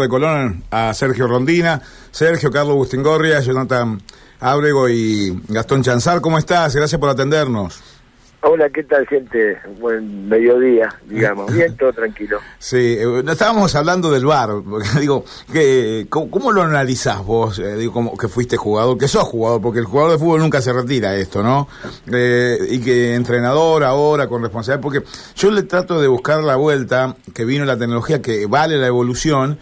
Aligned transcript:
de 0.00 0.08
Colón 0.08 0.62
a 0.70 0.94
Sergio 0.94 1.26
Rondina, 1.26 1.82
Sergio, 2.12 2.52
Carlos 2.52 2.76
Bustingorria, 2.76 3.40
Jonathan 3.40 4.00
Ábrego 4.38 4.88
y 4.88 5.36
Gastón 5.48 5.82
Chanzar. 5.82 6.20
¿Cómo 6.20 6.38
estás? 6.38 6.76
Gracias 6.76 7.00
por 7.00 7.10
atendernos. 7.10 7.82
Hola, 8.42 8.70
¿qué 8.70 8.84
tal, 8.84 9.04
gente? 9.08 9.58
Buen 9.80 10.28
mediodía, 10.28 10.88
digamos. 11.04 11.52
Bien, 11.52 11.76
todo 11.76 11.92
tranquilo. 11.92 12.38
Sí, 12.60 12.96
eh, 12.96 13.24
estábamos 13.28 13.74
hablando 13.74 14.12
del 14.12 14.24
bar. 14.24 14.50
digo, 15.00 15.24
que, 15.52 16.06
¿cómo, 16.08 16.52
lo 16.52 16.62
analizás 16.62 17.24
vos? 17.24 17.58
Eh, 17.58 17.74
digo, 17.74 17.92
como 17.92 18.16
que 18.16 18.28
fuiste 18.28 18.56
jugador, 18.56 18.96
que 18.96 19.08
sos 19.08 19.24
jugador, 19.24 19.60
porque 19.60 19.80
el 19.80 19.86
jugador 19.86 20.12
de 20.12 20.18
fútbol 20.18 20.38
nunca 20.38 20.62
se 20.62 20.72
retira 20.72 21.16
esto, 21.16 21.42
¿no? 21.42 21.66
Eh, 22.06 22.56
y 22.70 22.78
que 22.78 23.16
entrenador 23.16 23.82
ahora, 23.82 24.28
con 24.28 24.42
responsabilidad, 24.42 24.80
porque 24.80 25.02
yo 25.34 25.50
le 25.50 25.64
trato 25.64 26.00
de 26.00 26.06
buscar 26.06 26.44
la 26.44 26.54
vuelta, 26.54 27.16
que 27.34 27.44
vino 27.44 27.64
la 27.64 27.76
tecnología, 27.76 28.22
que 28.22 28.46
vale 28.46 28.76
la 28.76 28.86
evolución, 28.86 29.58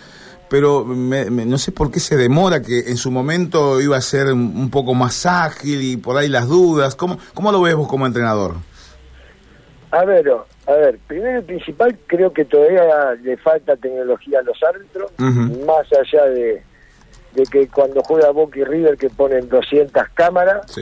pero 0.48 0.84
no 0.84 1.58
sé 1.58 1.72
por 1.72 1.90
qué 1.90 2.00
se 2.00 2.16
demora, 2.16 2.62
que 2.62 2.90
en 2.90 2.96
su 2.96 3.10
momento 3.10 3.80
iba 3.80 3.96
a 3.96 4.00
ser 4.00 4.32
un, 4.32 4.70
poco 4.70 4.94
más 4.94 5.26
ágil 5.26 5.82
y 5.82 5.96
por 5.96 6.16
ahí 6.16 6.28
las 6.28 6.48
dudas. 6.48 6.94
¿Cómo, 6.94 7.18
cómo 7.34 7.52
lo 7.52 7.60
ves 7.60 7.74
vos 7.74 7.88
como 7.88 8.06
entrenador? 8.06 8.54
A 9.90 10.04
ver, 10.04 10.28
a 10.66 10.72
ver, 10.72 10.98
primero 11.06 11.38
y 11.38 11.42
principal, 11.42 11.96
creo 12.06 12.32
que 12.32 12.44
todavía 12.44 13.14
le 13.22 13.36
falta 13.36 13.76
tecnología 13.76 14.40
a 14.40 14.42
los 14.42 14.60
árbitros, 14.62 15.12
más 15.18 15.86
allá 15.92 16.24
de, 16.26 16.62
que 17.50 17.68
cuando 17.68 18.02
juega 18.02 18.30
Boca 18.30 18.58
y 18.58 18.64
River 18.64 18.96
que 18.96 19.08
ponen 19.08 19.48
200 19.48 20.08
cámaras, 20.14 20.76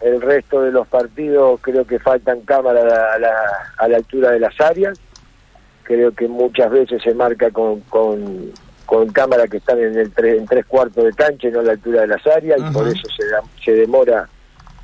el 0.00 0.20
resto 0.20 0.62
de 0.62 0.70
los 0.70 0.86
partidos 0.86 1.60
creo 1.60 1.84
que 1.86 1.98
faltan 1.98 2.40
cámaras 2.42 2.84
a 2.84 3.18
la, 3.18 3.34
a 3.76 3.88
la 3.88 3.96
altura 3.96 4.30
de 4.30 4.40
las 4.40 4.58
áreas, 4.60 4.98
creo 5.82 6.12
que 6.12 6.28
muchas 6.28 6.70
veces 6.70 7.02
se 7.02 7.14
marca 7.14 7.50
con, 7.50 7.80
con 7.82 8.52
con 8.86 9.08
cámaras 9.10 9.50
que 9.50 9.58
están 9.58 9.78
en 9.80 9.98
el 9.98 10.12
en 10.24 10.46
tres 10.46 10.64
cuartos 10.64 11.04
de 11.04 11.12
cancha 11.12 11.48
y 11.48 11.50
no 11.50 11.60
a 11.60 11.64
la 11.64 11.72
altura 11.72 12.02
de 12.02 12.06
las 12.06 12.26
áreas 12.26 12.58
y 12.58 12.72
por 12.72 12.88
eso 12.88 13.02
se, 13.14 13.24
se 13.64 13.72
demora 13.72 14.28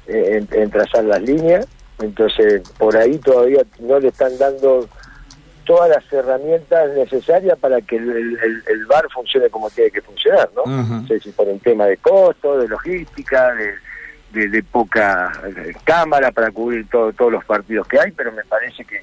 eh, 0.06 0.44
en, 0.50 0.70
trazar 0.70 1.04
las 1.04 1.22
líneas. 1.22 1.66
Entonces 2.00 2.68
por 2.78 2.96
ahí 2.96 3.18
todavía 3.18 3.62
no 3.78 4.00
le 4.00 4.08
están 4.08 4.36
dando 4.36 4.88
todas 5.64 5.88
las 5.88 6.12
herramientas 6.12 6.92
necesarias 6.94 7.56
para 7.58 7.80
que 7.80 7.96
el, 7.96 8.36
el, 8.66 8.86
bar 8.86 9.06
funcione 9.14 9.48
como 9.48 9.70
tiene 9.70 9.92
que 9.92 10.02
funcionar 10.02 10.50
no 10.56 10.66
no 10.66 11.06
sé 11.06 11.20
si 11.20 11.30
por 11.30 11.46
un 11.46 11.60
tema 11.60 11.86
de 11.86 11.98
costo 11.98 12.58
de 12.58 12.66
logística 12.66 13.54
de, 14.32 14.48
de, 14.48 14.62
poca 14.64 15.30
eh, 15.46 15.72
cámara 15.84 16.32
para 16.32 16.50
cubrir 16.50 16.88
todo, 16.88 17.12
todos 17.12 17.30
los 17.30 17.44
partidos 17.44 17.86
que 17.86 18.00
hay 18.00 18.10
pero 18.10 18.32
me 18.32 18.42
parece 18.42 18.84
que 18.84 19.02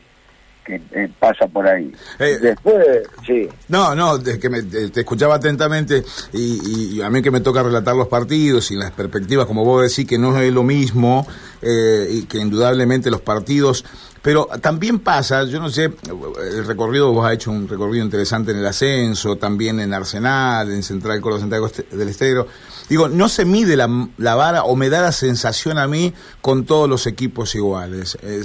eh, 0.69 1.09
pasa 1.19 1.47
por 1.47 1.67
ahí. 1.67 1.91
Eh, 2.19 2.37
Después, 2.41 2.85
sí. 3.25 3.47
No, 3.67 3.95
no, 3.95 4.21
que 4.21 4.49
me, 4.49 4.63
te 4.63 4.99
escuchaba 4.99 5.35
atentamente 5.35 6.03
y, 6.33 7.01
a 7.01 7.09
mí 7.09 7.21
que 7.21 7.31
me 7.31 7.41
toca 7.41 7.63
relatar 7.63 7.95
los 7.95 8.07
partidos 8.07 8.71
y 8.71 8.75
las 8.75 8.91
perspectivas, 8.91 9.45
como 9.45 9.65
vos 9.65 9.89
decís, 9.89 10.07
que 10.07 10.17
no 10.17 10.37
es 10.39 10.53
lo 10.53 10.63
mismo 10.63 11.25
eh, 11.61 12.07
y 12.11 12.23
que 12.23 12.37
indudablemente 12.37 13.09
los 13.09 13.21
partidos 13.21 13.83
pero 14.21 14.47
también 14.61 14.99
pasa, 14.99 15.45
yo 15.45 15.59
no 15.59 15.69
sé, 15.69 15.85
el 15.85 16.65
recorrido, 16.65 17.11
vos 17.13 17.25
has 17.25 17.33
hecho 17.33 17.51
un 17.51 17.67
recorrido 17.67 18.03
interesante 18.03 18.51
en 18.51 18.57
el 18.57 18.65
ascenso, 18.65 19.37
también 19.37 19.79
en 19.79 19.93
Arsenal, 19.93 20.71
en 20.71 20.83
Central 20.83 21.21
Córdoba 21.21 21.41
Santiago 21.41 21.69
del 21.91 22.09
Estero. 22.09 22.47
Digo, 22.89 23.07
no 23.07 23.29
se 23.29 23.45
mide 23.45 23.77
la, 23.77 23.87
la, 24.17 24.35
vara 24.35 24.63
o 24.63 24.75
me 24.75 24.89
da 24.89 25.01
la 25.01 25.11
sensación 25.11 25.77
a 25.77 25.87
mí 25.87 26.13
con 26.41 26.65
todos 26.65 26.89
los 26.89 27.05
equipos 27.07 27.53
iguales. 27.55 28.17
Eh, 28.23 28.43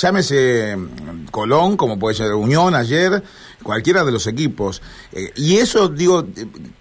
llámese 0.00 0.76
mm, 0.76 1.26
Colón, 1.30 1.76
como 1.76 1.98
puede 1.98 2.16
ser 2.16 2.32
Unión 2.32 2.74
ayer, 2.74 3.22
cualquiera 3.62 4.04
de 4.04 4.12
los 4.12 4.26
equipos. 4.26 4.82
Eh, 5.12 5.30
y 5.36 5.56
eso, 5.58 5.88
digo, 5.88 6.24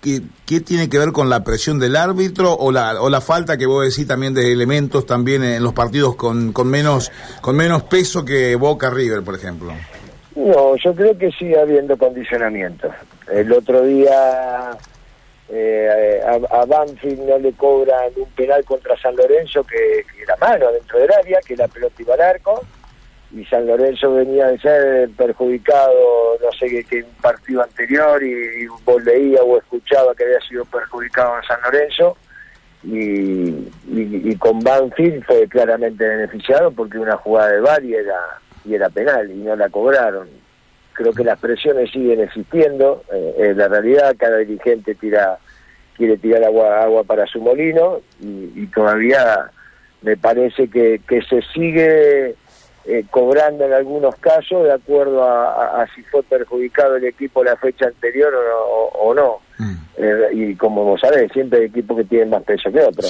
¿qué, 0.02 0.22
¿qué, 0.46 0.62
tiene 0.62 0.90
que 0.90 0.98
ver 0.98 1.12
con 1.12 1.30
la 1.30 1.44
presión 1.44 1.80
del 1.80 1.96
árbitro 1.96 2.54
o 2.54 2.72
la, 2.72 3.02
o 3.02 3.10
la 3.10 3.22
falta 3.22 3.58
que 3.58 3.66
vos 3.66 3.88
decís 3.88 4.08
también 4.08 4.34
de 4.34 4.52
elementos 4.52 5.06
también 5.06 5.44
en 5.44 5.64
los 5.64 5.74
partidos 5.74 6.16
con, 6.16 6.54
con, 6.54 6.68
menos, 6.70 7.12
con 7.42 7.56
menos 7.56 7.84
peso 7.84 8.26
que 8.26 8.56
Boca 8.56 8.90
River, 8.90 9.24
por 9.24 9.36
ejemplo? 9.36 9.74
No, 10.36 10.76
yo 10.78 10.96
creo 10.96 11.18
que 11.18 11.32
sigue 11.32 11.60
habiendo 11.60 11.98
condicionamiento. 11.98 12.90
El 13.32 13.52
otro 13.52 13.84
día 13.84 14.78
eh, 15.54 16.22
a, 16.26 16.66
Banfield 16.66 17.28
no 17.28 17.38
le 17.38 17.52
cobran 17.54 18.12
un 18.16 18.30
penal 18.32 18.64
contra 18.64 18.98
San 18.98 19.16
Lorenzo 19.18 19.66
que, 19.66 20.06
era 20.22 20.38
mano 20.38 20.72
dentro 20.72 20.98
del 21.00 21.12
área, 21.12 21.40
que 21.46 21.58
la 21.58 21.68
pelota 21.68 22.02
iba 22.02 22.14
al 22.14 22.22
arco, 22.22 22.62
y 23.34 23.46
San 23.46 23.66
Lorenzo 23.66 24.14
venía 24.14 24.48
de 24.48 24.60
ser 24.60 25.10
perjudicado, 25.12 26.38
no 26.42 26.52
sé 26.52 26.68
qué, 26.68 26.84
que 26.84 27.04
un 27.04 27.16
partido 27.22 27.64
anterior, 27.64 28.22
y, 28.24 28.68
vos 28.84 29.04
leía 29.04 29.42
o 29.42 29.58
escuchaba 29.58 30.14
que 30.16 30.26
había 30.26 30.40
sido 30.42 30.66
perjudicado 30.66 31.38
en 31.38 31.44
San 31.44 31.62
Lorenzo, 31.62 32.18
y, 32.84 33.70
y, 33.88 34.36
con 34.38 34.60
Banfield 34.60 35.24
fue 35.26 35.48
claramente 35.48 36.08
beneficiado 36.08 36.72
porque 36.72 36.98
una 36.98 37.16
jugada 37.16 37.52
de 37.52 37.60
VAR 37.60 37.84
y 37.86 37.94
era, 37.94 38.40
y 38.66 38.74
era 38.74 38.90
penal, 38.90 39.30
y 39.30 39.36
no 39.36 39.56
la 39.56 39.70
cobraron 39.70 40.42
creo 40.94 41.14
que 41.14 41.24
las 41.24 41.40
presiones 41.40 41.92
siguen 41.92 42.22
existiendo. 42.22 43.04
Eh, 43.12 43.36
en 43.38 43.58
la 43.58 43.68
realidad, 43.68 44.16
cada 44.18 44.38
dirigente 44.38 44.96
tira 44.96 45.38
quiere 45.96 46.18
tirar 46.18 46.44
agua 46.44 46.84
agua 46.84 47.04
para 47.04 47.28
su 47.28 47.40
molino 47.42 48.02
y, 48.22 48.66
todavía 48.68 49.52
me 50.02 50.18
parece 50.18 50.68
que, 50.68 51.02
que 51.08 51.22
se 51.22 51.42
sigue 51.54 52.36
eh, 52.86 53.06
cobrando 53.10 53.66
en 53.66 53.74
algunos 53.74 54.16
casos 54.16 54.64
de 54.64 54.74
acuerdo 54.74 55.24
a, 55.24 55.86
si 55.96 56.02
fue 56.04 56.24
perjudicado 56.24 56.96
el 56.96 57.06
equipo 57.06 57.44
la 57.44 57.56
fecha 57.58 57.88
anterior 57.88 58.34
o, 58.94 59.14
no. 59.14 59.40
Mm. 59.58 59.76
Eh, 59.98 60.28
y 60.34 60.56
como 60.56 60.84
vos 60.84 61.02
sabés, 61.02 61.32
siempre 61.32 61.60
hay 61.60 61.66
equipos 61.66 61.98
que 61.98 62.04
tienen 62.06 62.30
más 62.30 62.44
peso 62.44 62.72
que 62.72 62.82
otros. 62.82 63.06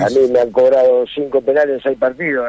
a 0.00 0.08
mí 0.10 0.28
me 0.30 0.40
han 0.40 0.52
cobrado 0.52 1.04
cinco 1.12 1.40
penales 1.40 1.76
en 1.76 1.82
seis 1.82 1.98
partidos 1.98 2.46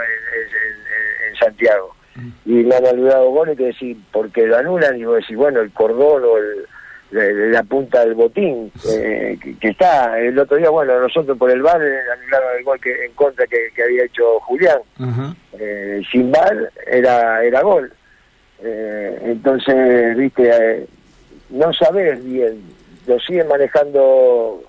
en 1.30 1.36
Santiago 1.36 1.98
y 2.46 2.64
me 2.64 2.76
han 2.76 2.86
olvidado 2.86 3.30
goles 3.30 3.58
que 3.58 3.66
decir, 3.66 3.98
porque 4.12 4.48
lo 4.48 4.58
anulan 4.58 4.98
y 4.98 5.06
vos 5.06 5.18
decís, 5.18 5.38
bueno, 5.38 5.62
el 5.62 5.72
cordón 5.72 6.24
o 6.24 6.38
el, 6.38 6.66
la, 7.12 7.64
punta 7.64 8.02
del 8.02 8.16
botín 8.16 8.72
eh, 8.90 9.38
que, 9.60 9.70
está. 9.70 10.20
El 10.20 10.38
otro 10.38 10.58
día, 10.58 10.70
bueno, 10.70 11.00
nosotros 11.00 11.38
por 11.38 11.50
el 11.52 11.62
bar 11.62 11.82
eh, 11.82 12.00
anularon 12.12 12.58
el 12.58 12.64
gol 12.64 12.80
que, 12.80 13.06
en 13.06 13.14
contra 13.14 13.46
que, 13.48 13.72
había 13.82 14.06
hecho 14.06 14.40
Julián. 14.42 14.80
Eh, 15.60 16.02
sin 16.12 16.32
bar 16.32 16.72
era, 16.86 17.44
era 17.44 17.62
gol. 17.62 17.92
entonces, 18.62 20.18
viste, 20.18 20.88
no 21.50 21.74
sabés 21.74 22.24
bien, 22.24 22.62
lo 23.06 23.20
siguen 23.20 23.48
manejando 23.48 24.64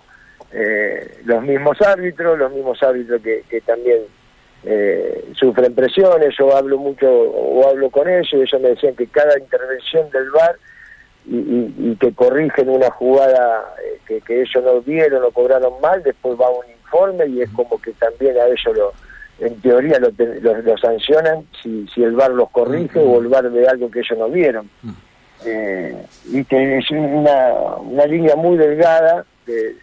los 1.25 1.43
mismos 1.43 1.81
árbitros, 1.83 2.39
los 2.39 2.53
mismos 2.53 2.83
árbitros 2.83 3.21
que, 3.21 3.43
que 3.49 3.61
también 3.61 4.01
eh, 4.65 5.31
sufren 5.35 5.75
presiones, 5.75 6.35
yo 6.37 6.57
hablo 6.57 6.79
mucho 6.79 7.09
o 7.09 7.69
hablo 7.69 7.91
con 7.91 8.09
ellos 8.09 8.29
y 8.33 8.37
ellos 8.37 8.61
me 8.61 8.71
decían 8.71 8.97
que 8.97 9.07
cada 9.07 9.39
intervención 9.39 10.11
del 10.11 10.31
VAR 10.31 10.57
y, 11.31 11.97
que 11.97 12.13
corrigen 12.13 12.69
una 12.69 12.91
jugada 12.91 13.75
eh, 14.09 14.21
que, 14.27 14.43
ellos 14.43 14.65
no 14.65 14.81
vieron 14.81 15.23
o 15.25 15.31
cobraron 15.31 15.81
mal, 15.81 16.03
después 16.03 16.39
va 16.41 16.51
un 16.51 16.65
informe 16.71 17.27
y 17.27 17.43
es 17.43 17.51
como 17.51 17.81
que 17.81 17.93
también 17.93 18.37
a 18.39 18.47
ellos 18.47 18.77
lo, 18.77 18.93
en 19.41 19.61
teoría 19.61 19.99
lo, 19.99 20.11
lo, 20.63 20.79
sancionan 20.79 21.47
si, 21.63 21.87
si 21.95 22.03
el 22.03 22.13
VAR 22.13 22.31
los 22.31 22.51
corrige 22.51 22.99
o 22.99 23.21
el 23.21 23.29
VAR 23.29 23.51
ve 23.51 23.67
algo 23.69 23.91
que 23.91 24.01
ellos 24.01 24.19
no 24.19 24.29
vieron. 24.29 24.71
Eh, 25.45 25.97
es 26.33 26.91
una, 26.91 27.55
una 27.81 28.07
línea 28.07 28.35
muy 28.35 28.57
delgada 28.57 29.25
de, 29.47 29.77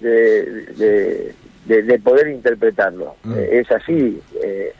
de, 0.00 1.34
de, 1.66 1.98
poder 2.00 2.28
interpretarlo. 2.28 3.14
Eh, 3.36 3.60
es 3.62 3.70
así. 3.70 4.20
Eh, 4.42 4.72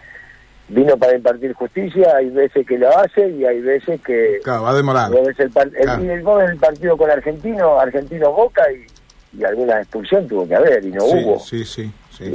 vino 0.68 0.96
para 0.96 1.16
impartir 1.16 1.52
justicia, 1.54 2.16
hay 2.16 2.30
veces 2.30 2.66
que 2.66 2.78
lo 2.78 2.96
hace 2.96 3.28
y 3.28 3.44
hay 3.44 3.60
veces 3.60 4.00
que... 4.02 4.40
Claro, 4.44 4.62
va 4.62 4.70
a 4.70 4.74
demorar. 4.74 5.10
el, 5.12 5.34
el, 5.36 6.10
el, 6.10 6.56
partido 6.58 6.96
con 6.96 7.10
Argentino, 7.10 7.78
Argentino 7.80 8.32
Boca 8.32 8.62
y, 8.72 9.38
y, 9.38 9.44
alguna 9.44 9.80
expulsión 9.80 10.28
tuvo 10.28 10.46
que 10.46 10.54
haber 10.54 10.84
y 10.84 10.90
no 10.90 11.04
hubo. 11.04 11.40
Sí, 11.40 11.64
sí, 11.64 11.90
sí. 12.10 12.32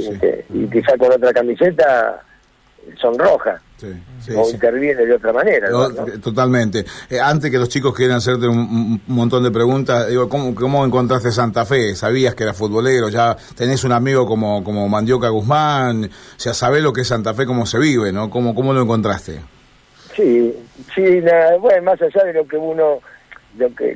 y 0.50 0.66
quizá 0.66 0.96
con 0.98 1.12
otra 1.12 1.32
camiseta 1.32 2.22
son 3.00 3.18
rojas. 3.18 3.60
O 4.36 4.50
interviene 4.50 5.04
de 5.06 5.14
otra 5.14 5.32
manera. 5.32 5.68
Totalmente. 6.22 6.84
Eh, 7.10 7.20
antes 7.20 7.50
que 7.50 7.58
los 7.58 7.68
chicos 7.68 7.94
quieran 7.94 8.16
hacerte 8.18 8.46
un, 8.48 9.00
montón 9.06 9.42
de 9.42 9.50
preguntas, 9.50 10.08
digo, 10.08 10.28
¿cómo, 10.28 10.54
¿cómo, 10.54 10.84
encontraste 10.84 11.30
Santa 11.30 11.64
Fe? 11.64 11.94
¿Sabías 11.94 12.34
que 12.34 12.44
era 12.44 12.54
futbolero? 12.54 13.08
¿Ya 13.08 13.36
tenés 13.56 13.84
un 13.84 13.92
amigo 13.92 14.26
como, 14.26 14.64
como 14.64 14.88
Mandioca 14.88 15.28
Guzmán? 15.28 16.04
O 16.04 16.40
sea, 16.40 16.54
¿sabés 16.54 16.82
lo 16.82 16.92
que 16.92 17.02
es 17.02 17.08
Santa 17.08 17.34
Fe, 17.34 17.46
cómo 17.46 17.66
se 17.66 17.78
vive, 17.78 18.12
no? 18.12 18.30
¿Cómo, 18.30 18.54
cómo 18.54 18.72
lo 18.72 18.82
encontraste? 18.82 19.40
Sí, 20.14 20.54
sí, 20.94 21.22
bueno, 21.60 21.82
más 21.82 22.00
allá 22.00 22.24
de 22.24 22.32
lo 22.32 22.46
que 22.46 22.56
uno, 22.56 23.00
lo 23.58 23.74
que, 23.74 23.94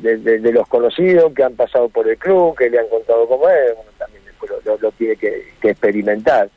de, 0.00 0.52
los 0.52 0.68
conocidos 0.68 1.32
que 1.34 1.42
han 1.42 1.54
pasado 1.54 1.88
por 1.88 2.08
el 2.08 2.16
club, 2.16 2.56
que 2.56 2.70
le 2.70 2.78
han 2.78 2.88
contado 2.88 3.26
cómo 3.26 3.48
es, 3.48 3.72
uno 3.72 3.90
también 3.98 4.22
lo, 4.64 4.78
lo, 4.78 4.92
tiene 4.92 5.16
que 5.16 5.52
experimentar 5.62 6.48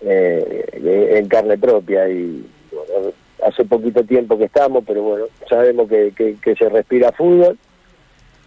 eh, 0.00 1.18
en 1.18 1.28
carne 1.28 1.58
propia 1.58 2.08
y 2.08 2.46
bueno, 2.72 3.12
hace 3.46 3.64
poquito 3.64 4.04
tiempo 4.04 4.36
que 4.38 4.44
estamos, 4.44 4.84
pero 4.86 5.02
bueno, 5.02 5.26
sabemos 5.48 5.88
que, 5.88 6.12
que, 6.14 6.56
se 6.56 6.68
respira 6.68 7.12
fútbol 7.12 7.58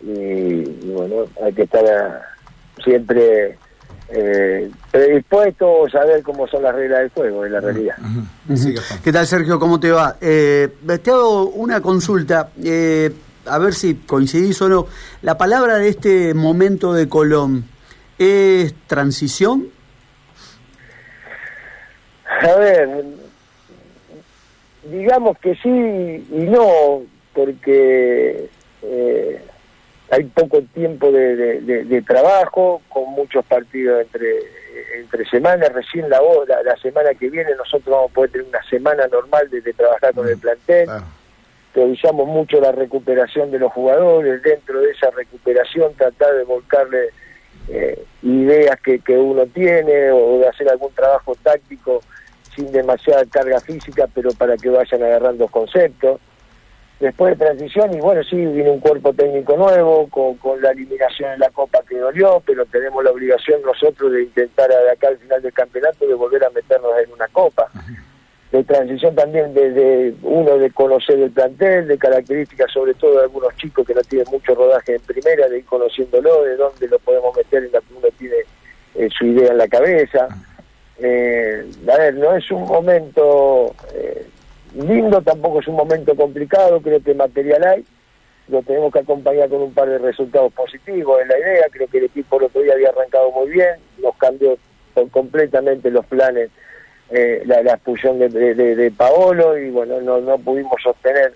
y, 0.02 0.64
bueno, 0.92 1.26
hay 1.44 1.54
que 1.54 1.64
estar 1.64 2.22
siempre 2.84 3.58
eh, 4.10 4.72
predispuesto 4.92 5.86
a 5.86 5.90
saber 5.90 6.24
cómo 6.24 6.48
son 6.48 6.64
las 6.64 6.76
reglas 6.76 7.00
del 7.00 7.10
juego, 7.10 7.46
en 7.46 7.52
la 7.54 7.60
realidad. 7.60 7.96
¿Qué 9.04 9.12
tal, 9.12 9.28
Sergio? 9.28 9.60
¿Cómo 9.60 9.80
te 9.80 9.92
va? 9.92 10.18
Eh, 10.22 10.70
te 11.04 11.12
hago 11.12 11.50
una 11.50 11.82
consulta, 11.82 12.52
eh, 12.64 13.12
a 13.46 13.58
ver 13.58 13.74
si 13.74 13.96
coincidís 13.96 14.62
o 14.62 14.70
no. 14.70 14.88
La 15.22 15.38
palabra 15.38 15.78
de 15.78 15.90
este 15.90 16.34
momento 16.34 16.94
de 16.94 17.08
Colón, 17.08 17.66
¿es 18.18 18.74
transición? 18.88 19.68
A 22.42 22.56
ver, 22.56 23.04
digamos 24.84 25.38
que 25.40 25.56
sí 25.56 25.70
y 25.70 26.44
no, 26.50 27.04
porque 27.34 28.50
eh, 28.82 29.42
hay 30.10 30.24
poco 30.24 30.62
tiempo 30.74 31.12
de, 31.12 32.04
trabajo, 32.08 32.82
con 32.90 33.10
muchos 33.12 33.46
partidos 33.46 34.02
entre 34.02 34.40
entre 34.96 35.26
semanas, 35.26 35.74
recién 35.74 36.10
la, 36.10 36.22
la, 36.48 36.64
la 36.64 36.78
semana 36.78 37.14
que 37.14 37.30
viene 37.30 37.54
nosotros 37.56 37.94
vamos 37.94 38.12
a 38.12 38.14
poder 38.14 38.32
tener 38.32 38.48
una 38.48 38.64
semana 38.64 39.08
normal 39.08 39.50
de, 39.50 39.62
trabajar 39.74 40.14
con 40.14 40.28
el 40.28 40.38
mm, 40.38 40.40
plantel, 40.40 40.90
priorizamos 41.74 42.28
mucho 42.28 42.62
la 42.62 42.72
recuperación 42.72 43.52
de 43.52 43.60
los 43.60 43.72
jugadores, 43.74 44.42
dentro 44.42 44.80
de 44.80 44.92
esa 44.92 45.10
recuperación 45.12 45.94
tratar 45.96 46.34
de 46.36 46.44
volcarle 46.44 47.10
eh, 47.68 48.04
ideas 48.24 48.80
que, 48.80 49.00
que 49.00 49.18
uno 49.18 49.46
tiene 49.48 50.12
o 50.12 50.40
de 50.40 50.48
hacer 50.48 50.70
algún 50.70 50.94
trabajo 50.94 51.36
táctico 51.36 52.02
sin 52.60 52.72
demasiada 52.72 53.24
carga 53.26 53.60
física, 53.62 54.08
pero 54.14 54.32
para 54.32 54.58
que 54.58 54.70
vayan 54.70 55.02
agarrando 55.02 55.48
conceptos 55.48 56.20
después 57.00 57.38
de 57.38 57.46
transición 57.46 57.94
y 57.94 58.02
bueno, 58.02 58.22
sí, 58.24 58.36
viene 58.36 58.70
un 58.70 58.80
cuerpo 58.80 59.14
técnico 59.14 59.56
nuevo, 59.56 60.10
con, 60.10 60.36
con 60.36 60.62
la 60.62 60.72
eliminación 60.72 61.32
en 61.32 61.40
la 61.40 61.50
Copa 61.50 61.80
que 61.88 61.98
dolió, 61.98 62.44
pero 62.46 62.66
tenemos 62.66 63.04
la 63.04 63.12
obligación 63.12 63.62
nosotros 63.62 64.12
de 64.12 64.24
intentar 64.24 64.68
de 64.68 64.92
acá 64.92 65.08
al 65.08 65.18
final 65.18 65.42
del 65.42 65.54
campeonato 65.54 66.06
de 66.06 66.14
volver 66.14 66.44
a 66.44 66.50
meternos 66.50 66.92
en 67.04 67.12
una 67.14 67.28
Copa. 67.30 67.70
De 68.52 68.64
transición 68.64 69.14
también 69.14 69.54
desde 69.54 70.16
uno 70.24 70.58
de 70.58 70.72
conocer 70.72 71.20
el 71.20 71.30
plantel, 71.30 71.88
de 71.88 72.00
características 72.00 72.72
sobre 72.72 72.96
todo 72.96 73.18
de 73.18 73.24
algunos 73.24 73.56
chicos 73.58 73.86
que 73.86 73.94
no 73.94 74.02
tienen 74.02 74.28
mucho 74.32 74.56
rodaje 74.56 74.96
en 74.96 75.02
primera, 75.02 75.48
de 75.48 75.60
ir 75.60 75.66
conociéndolo, 75.66 76.44
de 76.44 76.56
dónde 76.56 76.88
lo 76.88 76.98
podemos 76.98 77.38
meter 77.38 77.64
en 77.64 77.72
la 77.72 77.80
que 77.80 77.94
uno 77.94 78.08
tiene 78.18 78.38
eh, 78.96 79.08
su 79.16 79.28
idea 79.28 79.52
en 79.52 79.58
la 79.60 79.68
cabeza. 79.68 80.28
Eh, 81.02 81.66
a 81.92 81.98
ver, 81.98 82.16
no 82.16 82.36
es 82.36 82.50
un 82.52 82.64
momento... 82.64 83.76
Eh, 83.94 84.26
lindo, 84.76 85.22
tampoco 85.22 85.60
es 85.60 85.68
un 85.68 85.76
momento 85.76 86.16
complicado, 86.16 86.82
creo 86.82 87.02
que 87.02 87.14
material 87.14 87.64
hay, 87.66 87.86
lo 88.48 88.62
tenemos 88.64 88.92
que 88.92 89.00
acompañar 89.00 89.50
con 89.50 89.62
un 89.62 89.74
par 89.74 89.90
de 89.90 89.98
resultados 89.98 90.54
positivos, 90.54 91.22
es 91.22 91.28
la 91.28 91.40
idea, 91.40 91.66
creo 91.72 91.88
que 91.88 91.98
el 92.00 92.06
equipo 92.06 92.38
el 92.38 92.46
otro 92.46 92.62
día 92.62 92.74
había 92.74 92.90
arrancado 92.90 93.32
muy 93.32 93.50
bien, 93.50 93.76
nos 94.02 94.16
cambió 94.18 94.58
completamente 95.12 95.90
los 95.90 96.06
planes 96.06 96.50
eh, 97.12 97.42
la, 97.46 97.62
expulsión 97.62 98.20
de, 98.20 98.30
de, 98.30 98.92
Paolo 98.92 99.58
y 99.58 99.70
bueno, 99.70 100.00
no, 100.02 100.20
no 100.20 100.38
pudimos 100.38 100.80
sostener 100.84 101.34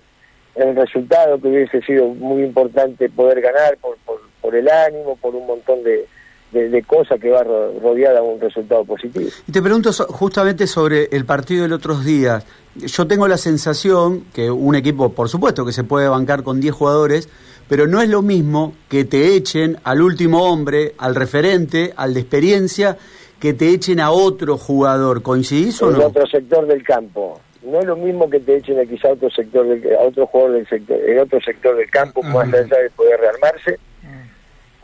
el 0.54 0.76
resultado 0.76 1.40
que 1.40 1.48
hubiese 1.48 1.80
sido 1.82 2.08
muy 2.08 2.44
importante 2.44 3.08
poder 3.08 3.40
ganar 3.40 3.76
por, 3.78 3.96
por, 4.04 4.20
por 4.40 4.54
el 4.54 4.68
ánimo, 4.68 5.16
por 5.16 5.34
un 5.34 5.46
montón 5.46 5.82
de, 5.82 6.06
de, 6.54 6.82
cosas 6.82 7.20
que 7.20 7.30
va 7.30 7.42
rodeada 7.42 8.20
de 8.20 8.26
un 8.26 8.40
resultado 8.40 8.84
positivo. 8.84 9.28
Y 9.46 9.52
te 9.52 9.60
pregunto 9.60 9.92
justamente 9.92 10.66
sobre 10.66 11.08
el 11.10 11.24
partido 11.24 11.62
del 11.62 11.72
otros 11.72 12.04
días. 12.04 12.46
Yo 12.76 13.06
tengo 13.06 13.28
la 13.28 13.36
sensación 13.36 14.24
que 14.32 14.50
un 14.50 14.74
equipo, 14.74 15.10
por 15.10 15.28
supuesto, 15.28 15.66
que 15.66 15.72
se 15.72 15.84
puede 15.84 16.08
bancar 16.08 16.42
con 16.42 16.60
10 16.60 16.74
jugadores, 16.74 17.28
pero 17.68 17.86
no 17.86 18.00
es 18.00 18.08
lo 18.08 18.22
mismo 18.22 18.74
que 18.88 19.04
te 19.04 19.34
echen 19.34 19.78
al 19.84 20.00
último 20.00 20.50
hombre, 20.50 20.94
al 20.98 21.14
referente, 21.14 21.92
al 21.96 22.14
de 22.14 22.20
experiencia, 22.20 22.96
que 23.40 23.52
te 23.52 23.70
echen 23.70 24.00
a 24.00 24.10
otro 24.10 24.56
jugador. 24.56 25.22
¿Coincidís 25.22 25.82
o 25.82 25.90
no? 25.90 25.96
En 25.96 26.06
otro 26.06 26.26
sector 26.26 26.66
del 26.66 26.82
campo. 26.82 27.40
No 27.62 27.80
es 27.80 27.86
lo 27.86 27.96
mismo 27.96 28.28
que 28.28 28.40
te 28.40 28.56
echen 28.56 28.78
a 28.78 28.84
quizá 28.84 29.08
a 29.08 29.12
otro 29.12 29.30
sector 29.30 29.66
a 29.98 30.02
otro 30.02 30.26
jugador 30.26 30.52
del 30.52 30.68
sector, 30.68 30.98
en 30.98 31.18
otro 31.18 31.40
sector 31.40 31.76
del 31.76 31.90
campo, 31.90 32.22
más 32.22 32.52
allá 32.52 32.78
de 32.78 32.90
poder 32.90 33.18
rearmarse 33.18 33.78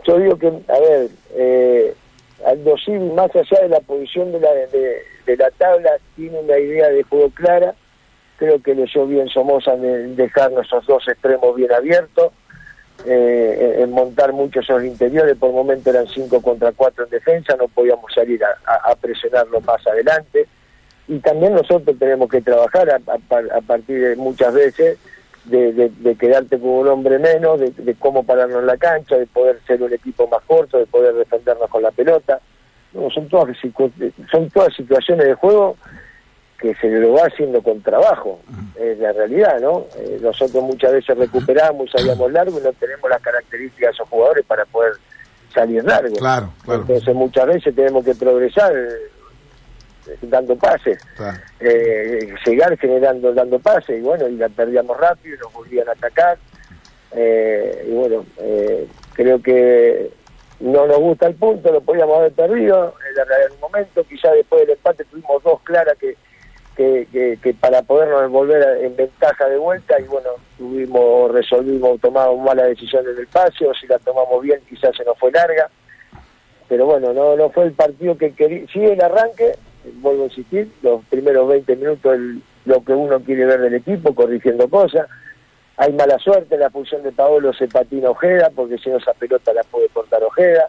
yo 0.04 0.18
digo 0.18 0.38
que, 0.38 0.46
a 0.46 0.80
ver, 0.80 1.08
eh, 1.34 1.94
Aldo 2.46 2.76
Civi, 2.78 3.10
más 3.10 3.34
allá 3.34 3.62
de 3.62 3.68
la 3.68 3.80
posición 3.80 4.32
de 4.32 4.40
la, 4.40 4.50
de, 4.52 5.36
la 5.36 5.50
tabla, 5.52 5.90
tiene 6.16 6.38
una 6.38 6.58
idea 6.58 6.88
de 6.88 7.02
juego 7.02 7.30
clara. 7.30 7.74
Creo 8.38 8.62
que 8.62 8.74
le 8.74 8.86
dio 8.86 9.06
bien 9.06 9.28
Somoza 9.28 9.74
en 9.74 10.16
dejar 10.16 10.50
nuestros 10.52 10.86
dos 10.86 11.06
extremos 11.06 11.54
bien 11.54 11.72
abiertos, 11.72 12.32
eh, 13.04 13.80
en 13.80 13.90
montar 13.90 14.32
muchos 14.32 14.64
esos 14.64 14.82
interiores. 14.84 15.36
Por 15.36 15.50
el 15.50 15.56
momento 15.56 15.90
eran 15.90 16.06
5 16.06 16.40
contra 16.40 16.72
4 16.72 17.04
en 17.04 17.10
defensa, 17.10 17.54
no 17.56 17.68
podíamos 17.68 18.12
salir 18.14 18.42
a, 18.44 18.94
presionarlo 18.96 19.60
más 19.60 19.86
adelante. 19.86 20.46
Y 21.08 21.18
también 21.18 21.54
nosotros 21.54 21.98
tenemos 21.98 22.30
que 22.30 22.40
trabajar 22.40 22.88
a 22.90 23.60
partir 23.60 24.00
de 24.00 24.16
muchas 24.16 24.54
veces 24.54 24.98
de, 25.44 26.16
quedarte 26.18 26.58
con 26.58 26.70
un 26.70 26.88
hombre 26.88 27.18
menos, 27.18 27.60
de, 27.60 27.94
cómo 27.98 28.24
pararnos 28.24 28.60
en 28.60 28.66
la 28.66 28.76
cancha, 28.76 29.16
de 29.16 29.26
poder 29.26 29.60
ser 29.66 29.82
un 29.82 29.92
equipo 29.92 30.26
más 30.28 30.42
corto, 30.46 30.78
de 30.78 30.86
poder 30.86 31.14
defendernos 31.14 31.68
con 31.70 31.82
la 31.82 31.90
pelota. 31.90 32.40
No, 32.92 33.08
son, 33.10 33.28
todas, 33.28 33.56
son 34.30 34.50
todas 34.50 34.74
situaciones 34.74 35.26
de 35.26 35.34
juego 35.34 35.76
que 36.58 36.74
se 36.74 36.88
lo 36.88 37.14
va 37.14 37.22
haciendo 37.22 37.62
con 37.62 37.80
trabajo, 37.80 38.40
es 38.78 38.98
la 38.98 39.12
realidad, 39.12 39.60
¿no? 39.60 39.86
Eh, 39.96 40.18
nosotros 40.20 40.62
muchas 40.62 40.92
veces 40.92 41.16
recuperamos 41.16 41.88
y 41.88 41.90
salíamos 41.90 42.30
largo 42.30 42.60
y 42.60 42.62
no 42.62 42.72
tenemos 42.74 43.08
las 43.08 43.22
características 43.22 43.88
de 43.88 43.92
esos 43.92 44.08
jugadores 44.08 44.44
para 44.44 44.66
poder 44.66 44.92
salir 45.54 45.82
largo. 45.84 46.16
Claro, 46.16 46.52
Entonces 46.68 47.14
muchas 47.14 47.46
veces 47.46 47.74
tenemos 47.74 48.04
que 48.04 48.14
progresar 48.14 48.74
dando 50.22 50.56
pases, 50.56 50.98
eh, 51.60 52.34
llegar 52.44 52.76
generando, 52.78 53.32
dando 53.32 53.58
pases, 53.58 53.98
y 53.98 54.02
bueno, 54.02 54.28
y 54.28 54.36
la 54.36 54.48
perdíamos 54.48 54.96
rápido 54.96 55.36
y 55.36 55.38
nos 55.38 55.52
volvían 55.52 55.88
a 55.88 55.92
atacar. 55.92 56.38
Eh, 57.12 57.86
y 57.88 57.92
bueno, 57.92 58.24
eh, 58.38 58.86
creo 59.14 59.42
que 59.42 60.10
no 60.60 60.86
nos 60.86 60.98
gusta 60.98 61.26
el 61.26 61.34
punto, 61.34 61.72
lo 61.72 61.80
podíamos 61.80 62.18
haber 62.18 62.32
perdido 62.32 62.94
en, 63.16 63.52
un 63.52 63.60
momento, 63.60 64.04
quizá 64.04 64.30
después 64.32 64.62
del 64.62 64.76
empate 64.76 65.04
tuvimos 65.04 65.42
dos 65.42 65.60
claras 65.62 65.96
que, 65.98 66.16
que, 66.76 67.38
que, 67.42 67.54
para 67.54 67.82
podernos 67.82 68.30
volver 68.30 68.84
en 68.84 68.94
ventaja 68.94 69.48
de 69.48 69.56
vuelta 69.56 69.98
y 69.98 70.04
bueno, 70.04 70.30
tuvimos, 70.56 71.32
resolvimos, 71.32 72.00
tomamos 72.00 72.38
malas 72.44 72.68
decisiones 72.68 73.16
del 73.16 73.26
pase, 73.26 73.66
o 73.66 73.74
si 73.74 73.86
la 73.86 73.98
tomamos 73.98 74.42
bien 74.42 74.60
quizás 74.68 74.96
se 74.96 75.04
nos 75.04 75.18
fue 75.18 75.32
larga, 75.32 75.68
pero 76.68 76.86
bueno, 76.86 77.12
no, 77.12 77.36
no 77.36 77.50
fue 77.50 77.64
el 77.64 77.72
partido 77.72 78.16
que 78.16 78.32
quería, 78.32 78.66
sí 78.72 78.84
el 78.84 79.02
arranque, 79.02 79.56
vuelvo 80.00 80.24
a 80.24 80.26
insistir, 80.26 80.70
los 80.82 81.04
primeros 81.06 81.48
20 81.48 81.76
minutos 81.76 82.18
lo 82.64 82.84
que 82.84 82.92
uno 82.92 83.20
quiere 83.20 83.46
ver 83.46 83.60
del 83.60 83.74
equipo, 83.74 84.14
corrigiendo 84.14 84.68
cosas. 84.68 85.08
Hay 85.76 85.92
mala 85.92 86.18
suerte, 86.18 86.58
la 86.58 86.70
función 86.70 87.02
de 87.02 87.12
Paolo 87.12 87.52
se 87.54 87.66
patina 87.66 88.10
Ojeda, 88.10 88.50
porque 88.54 88.76
si 88.78 88.90
no 88.90 88.98
esa 88.98 89.14
pelota 89.14 89.52
la 89.54 89.62
puede 89.64 89.88
cortar 89.88 90.22
Ojeda. 90.22 90.68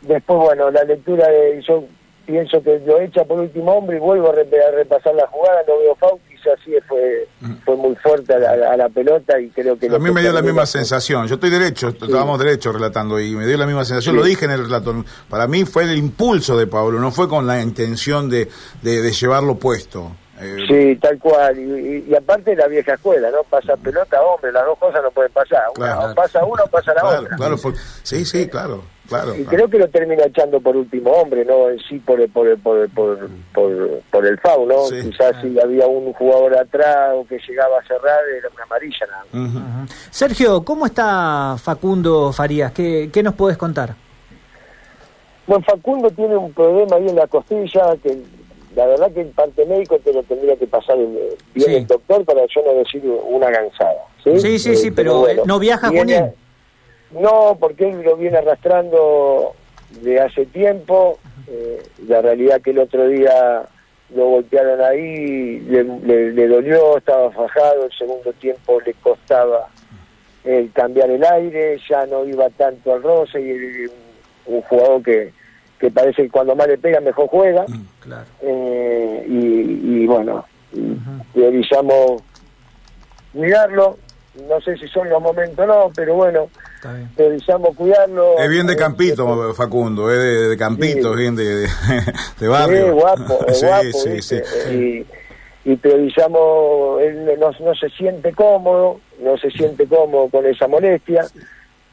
Después, 0.00 0.38
bueno, 0.38 0.70
la 0.70 0.82
lectura 0.84 1.28
de, 1.28 1.60
yo 1.62 1.84
pienso 2.24 2.62
que 2.62 2.80
lo 2.80 3.00
echa 3.00 3.24
por 3.24 3.40
último 3.40 3.72
hombre 3.72 3.96
y 3.96 4.00
vuelvo 4.00 4.30
a, 4.30 4.34
repasar 4.34 5.14
la 5.14 5.26
jugada, 5.26 5.62
no 5.68 5.78
veo 5.78 5.94
foul, 5.96 6.20
quizás 6.42 6.58
sí 6.64 6.72
fue, 6.86 7.28
mm. 7.40 7.52
fue 7.64 7.76
muy 7.76 7.94
fuerte 7.96 8.34
a 8.34 8.76
la, 8.76 8.88
pelota 8.88 9.38
y 9.40 9.48
creo 9.50 9.78
que... 9.78 9.86
A 9.86 9.98
mí 9.98 10.10
me 10.10 10.20
dio 10.20 10.32
la 10.32 10.42
misma 10.42 10.66
sensación, 10.66 11.26
yo 11.26 11.34
estoy 11.36 11.50
derecho, 11.50 11.88
estábamos 11.88 12.38
derecho 12.38 12.72
relatando 12.72 13.18
y 13.20 13.34
me 13.34 13.46
dio 13.46 13.56
la 13.56 13.66
misma 13.66 13.84
sensación, 13.84 14.16
lo 14.16 14.24
dije 14.24 14.44
en 14.44 14.52
el 14.52 14.64
relato, 14.64 15.04
para 15.28 15.46
mí 15.46 15.64
fue 15.64 15.84
el 15.84 15.96
impulso 15.96 16.56
de 16.56 16.66
Pablo, 16.66 16.98
no 16.98 17.10
fue 17.12 17.28
con 17.28 17.46
la 17.46 17.60
intención 17.60 18.28
de, 18.28 18.48
de, 18.82 19.12
llevarlo 19.12 19.56
puesto. 19.56 20.12
Eh, 20.40 20.56
sí, 20.66 20.96
tal 21.00 21.18
cual. 21.18 21.56
Y, 21.58 22.14
aparte 22.14 22.56
la 22.56 22.66
vieja 22.66 22.94
escuela, 22.94 23.30
¿no? 23.30 23.44
Pasa 23.44 23.76
pelota, 23.76 24.20
hombre, 24.22 24.50
las 24.50 24.64
dos 24.64 24.78
cosas 24.78 25.02
no 25.02 25.10
pueden 25.10 25.30
pasar. 25.30 25.62
o 25.68 26.14
pasa 26.14 26.44
uno 26.44 26.64
o 26.64 26.66
pasa 26.68 26.94
la 26.94 27.04
otra. 27.04 27.36
Claro, 27.36 27.56
sí, 28.02 28.24
sí, 28.24 28.48
claro 28.48 28.82
y 29.38 29.44
creo 29.44 29.68
que 29.68 29.78
lo 29.78 29.88
termina 29.88 30.24
echando 30.24 30.60
por 30.60 30.76
último 30.76 31.10
hombre, 31.12 31.44
no 31.44 31.70
en 31.70 31.78
sí 31.80 31.98
por 31.98 32.20
el, 32.20 32.30
por 32.30 32.48
el, 32.48 32.58
por 32.58 32.88
por, 32.90 33.28
por, 34.10 34.26
el 34.26 34.38
FAU, 34.38 34.66
¿no? 34.66 34.84
Quizás 34.88 35.36
si 35.40 35.58
había 35.58 35.86
un 35.86 36.12
jugador 36.12 36.56
atrás 36.56 37.14
o 37.14 37.26
que 37.26 37.38
llegaba 37.46 37.78
a 37.78 37.82
cerrar, 37.86 38.20
era 38.36 38.48
una 38.54 38.62
amarilla 38.64 39.06
nada 39.06 39.86
Sergio, 40.10 40.64
¿cómo 40.64 40.86
está 40.86 41.56
Facundo 41.58 42.32
Farías? 42.32 42.72
¿Qué, 42.72 43.10
¿Qué 43.12 43.22
nos 43.22 43.34
puedes 43.34 43.56
contar? 43.56 43.94
Bueno, 45.46 45.64
Facundo 45.64 46.10
tiene 46.10 46.36
un 46.36 46.52
problema 46.52 46.96
ahí 46.96 47.08
en 47.08 47.16
la 47.16 47.26
costilla 47.26 47.96
que 48.02 48.18
la 48.74 48.86
verdad 48.86 49.12
que 49.12 49.20
en 49.20 49.32
parte 49.32 49.66
médico 49.66 49.98
te 49.98 50.12
lo 50.12 50.22
tendría 50.22 50.56
que 50.56 50.66
pasar 50.66 50.96
bien 51.54 51.70
el 51.70 51.86
doctor 51.86 52.24
para 52.24 52.40
yo 52.42 52.62
no 52.64 52.74
decir 52.74 53.02
una 53.28 53.50
gansada. 53.50 54.06
Sí, 54.24 54.38
sí, 54.38 54.58
sí, 54.58 54.76
sí 54.76 54.90
pero, 54.90 55.26
no 55.44 55.58
viaja 55.58 55.88
con 55.88 56.08
él. 56.08 56.32
No, 57.12 57.56
porque 57.58 57.88
él 57.88 58.02
lo 58.02 58.16
viene 58.16 58.38
arrastrando 58.38 59.54
de 60.00 60.20
hace 60.20 60.46
tiempo. 60.46 61.18
Eh, 61.48 61.82
la 62.06 62.22
realidad 62.22 62.60
que 62.60 62.70
el 62.70 62.78
otro 62.78 63.06
día 63.08 63.62
lo 64.14 64.26
golpearon 64.26 64.80
ahí, 64.80 65.60
le, 65.60 66.48
dolió, 66.48 66.98
estaba 66.98 67.30
fajado, 67.30 67.86
el 67.86 67.92
segundo 67.92 68.32
tiempo 68.34 68.80
le 68.80 68.94
costaba 68.94 69.68
el 70.44 70.70
cambiar 70.72 71.10
el 71.10 71.24
aire, 71.24 71.80
ya 71.88 72.04
no 72.06 72.24
iba 72.24 72.50
tanto 72.50 72.94
al 72.94 73.02
roce 73.02 73.40
y 73.40 73.86
un, 74.46 74.60
jugador 74.62 75.02
que, 75.02 75.32
que 75.78 75.90
parece 75.90 76.24
que 76.24 76.30
cuando 76.30 76.54
más 76.54 76.68
le 76.68 76.78
pega 76.78 77.00
mejor 77.00 77.28
juega. 77.28 77.64
Mm, 77.68 77.86
claro. 78.00 78.26
Eh, 78.42 79.24
y, 79.28 80.06
bueno, 80.06 80.44
priorizamos 81.32 82.22
mirarlo, 83.32 83.98
no 84.34 84.60
sé 84.62 84.76
si 84.76 84.88
son 84.88 85.08
los 85.08 85.20
momentos 85.20 85.58
o 85.58 85.66
no, 85.66 85.92
pero 85.94 86.14
bueno, 86.14 86.48
priorizamos 87.16 87.76
cuidarlo. 87.76 88.38
Es 88.38 88.48
bien 88.48 88.66
de 88.66 88.76
campito, 88.76 89.52
Facundo, 89.54 90.10
es 90.10 90.48
de, 90.48 90.56
campito, 90.56 91.12
es 91.12 91.18
bien 91.18 91.36
de, 91.36 91.68
de, 92.40 92.48
barrio. 92.48 92.86
Es 92.86 92.92
guapo, 92.92 93.38
es 93.46 93.62
guapo. 93.64 93.98
Sí, 94.20 94.40
y, 94.70 95.70
y 95.70 95.76
priorizamos, 95.76 97.02
él 97.02 97.38
no, 97.38 97.50
no 97.50 97.74
se 97.74 97.90
siente 97.90 98.32
cómodo, 98.32 99.00
no 99.20 99.36
se 99.36 99.50
siente 99.50 99.86
cómodo 99.86 100.28
con 100.28 100.46
esa 100.46 100.66
molestia. 100.66 101.26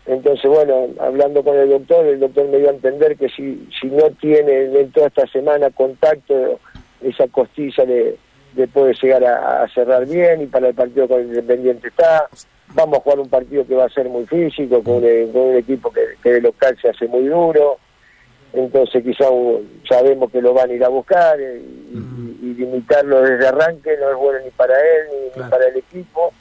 Entonces, 0.06 0.50
bueno, 0.50 0.88
hablando 1.00 1.44
con 1.44 1.56
el 1.58 1.70
doctor, 1.70 2.06
el 2.06 2.20
doctor 2.20 2.48
me 2.48 2.58
dio 2.58 2.70
a 2.70 2.74
entender 2.74 3.16
que 3.16 3.30
si, 3.30 3.68
si 3.80 3.88
no 3.88 4.10
tiene 4.20 4.64
en 4.64 4.92
toda 4.92 5.08
esta 5.08 5.28
semana 5.28 5.70
contacto, 5.70 6.60
esa 7.02 7.28
costilla 7.28 7.84
le, 7.86 8.18
le 8.56 8.68
puede 8.68 8.94
llegar 8.94 9.24
a, 9.24 9.68
cerrar 9.74 10.06
bien 10.06 10.42
y 10.42 10.48
para 10.48 10.70
el 10.70 10.76
partido 10.76 11.08
con 11.08 11.22
el 11.22 11.28
Independiente 11.28 11.88
está. 11.90 12.28
Vamos 12.74 13.00
a 13.00 13.02
jugar 13.02 13.20
un 13.20 13.30
partido 13.30 13.66
que 13.66 13.76
va 13.76 13.86
a 13.86 13.90
ser 13.90 14.08
muy 14.10 14.28
físico, 14.28 14.84
con, 14.84 14.96
un 15.04 15.56
equipo 15.56 15.92
que, 15.92 16.02
que, 16.22 16.34
de 16.34 16.42
local 16.42 16.78
se 16.82 16.90
hace 16.90 17.08
muy 17.08 17.28
duro. 17.28 17.78
Entonces 18.54 19.04
quizá 19.04 19.26
sabemos 19.88 20.32
que 20.32 20.42
lo 20.42 20.54
van 20.54 20.72
a 20.72 20.74
ir 20.74 20.84
a 20.84 20.90
buscar 20.90 21.40
eh, 21.40 21.62
y, 21.62 22.54
limitarlo 22.60 23.22
desde 23.22 23.48
arranque 23.48 23.96
no 24.02 24.12
es 24.12 24.18
bueno 24.18 24.40
ni 24.44 24.50
para 24.52 24.74
él 24.74 25.32
ni 25.36 25.44
para 25.50 25.68
el 25.68 25.78
equipo. 25.78 26.34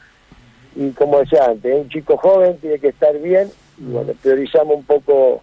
Y 0.75 0.91
como 0.91 1.21
decía 1.21 1.45
antes, 1.47 1.75
un 1.75 1.89
chico 1.89 2.17
joven 2.17 2.57
tiene 2.59 2.79
que 2.79 2.89
estar 2.89 3.17
bien, 3.19 3.51
y 3.79 3.85
bueno, 3.85 4.13
priorizamos 4.23 4.77
un 4.77 4.85
poco 4.85 5.43